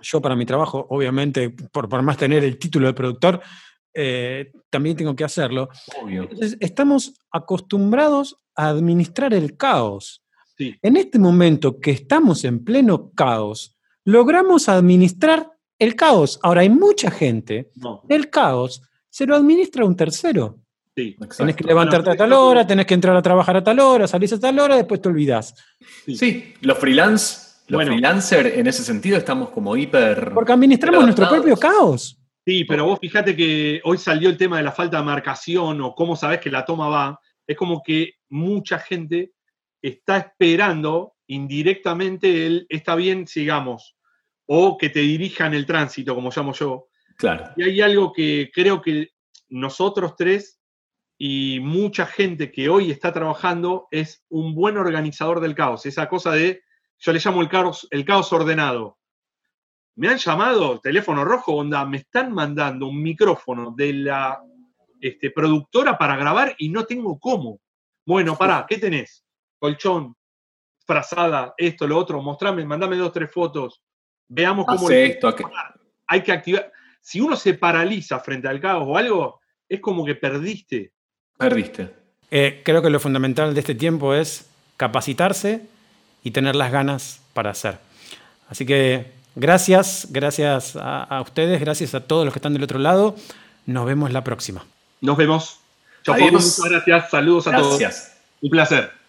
[0.00, 3.40] yo para mi trabajo, obviamente, por, por más tener el título de productor,
[3.94, 5.68] eh, también tengo que hacerlo.
[6.06, 10.24] Entonces, estamos acostumbrados a administrar el caos.
[10.58, 16.38] En este momento que estamos en pleno caos, logramos administrar el caos.
[16.42, 17.70] Ahora, hay mucha gente,
[18.08, 20.61] el caos se lo administra un tercero.
[20.94, 24.06] Sí, tenés que levantarte a tal hora, tenés que entrar a trabajar a tal hora,
[24.06, 25.54] salís a tal hora, después te olvidás.
[26.06, 30.32] Sí, los freelance, los freelancers en ese sentido estamos como hiper.
[30.34, 32.18] Porque administramos nuestro propio caos.
[32.44, 35.94] Sí, pero vos fíjate que hoy salió el tema de la falta de marcación o
[35.94, 37.20] cómo sabés que la toma va.
[37.46, 39.32] Es como que mucha gente
[39.80, 43.96] está esperando indirectamente el está bien, sigamos.
[44.46, 46.88] O que te dirijan el tránsito, como llamo yo.
[47.16, 47.52] Claro.
[47.56, 49.10] Y hay algo que creo que
[49.48, 50.58] nosotros tres
[51.24, 55.86] y mucha gente que hoy está trabajando es un buen organizador del caos.
[55.86, 56.64] Esa cosa de,
[56.98, 58.98] yo le llamo el caos, el caos ordenado.
[59.94, 64.42] Me han llamado, teléfono rojo, onda, me están mandando un micrófono de la
[65.00, 67.60] este, productora para grabar y no tengo cómo.
[68.04, 69.24] Bueno, pará, ¿qué tenés?
[69.60, 70.16] Colchón,
[70.84, 73.80] frazada, esto, lo otro, mostrame, mandame dos, tres fotos.
[74.26, 74.90] Veamos cómo.
[74.90, 75.32] esto,
[76.08, 76.72] Hay que activar.
[77.00, 80.92] Si uno se paraliza frente al caos o algo, es como que perdiste.
[81.38, 81.90] Perdiste.
[82.30, 84.46] Eh, creo que lo fundamental de este tiempo es
[84.76, 85.62] capacitarse
[86.24, 87.78] y tener las ganas para hacer.
[88.48, 93.16] Así que Gracias, gracias a, ustedes, gracias a todos los que están del otro lado.
[93.64, 94.64] Nos vemos la próxima.
[95.00, 95.58] Nos vemos.
[96.02, 97.10] Chau, muchas gracias.
[97.10, 97.80] Saludos a todos.
[98.42, 99.01] Un placer.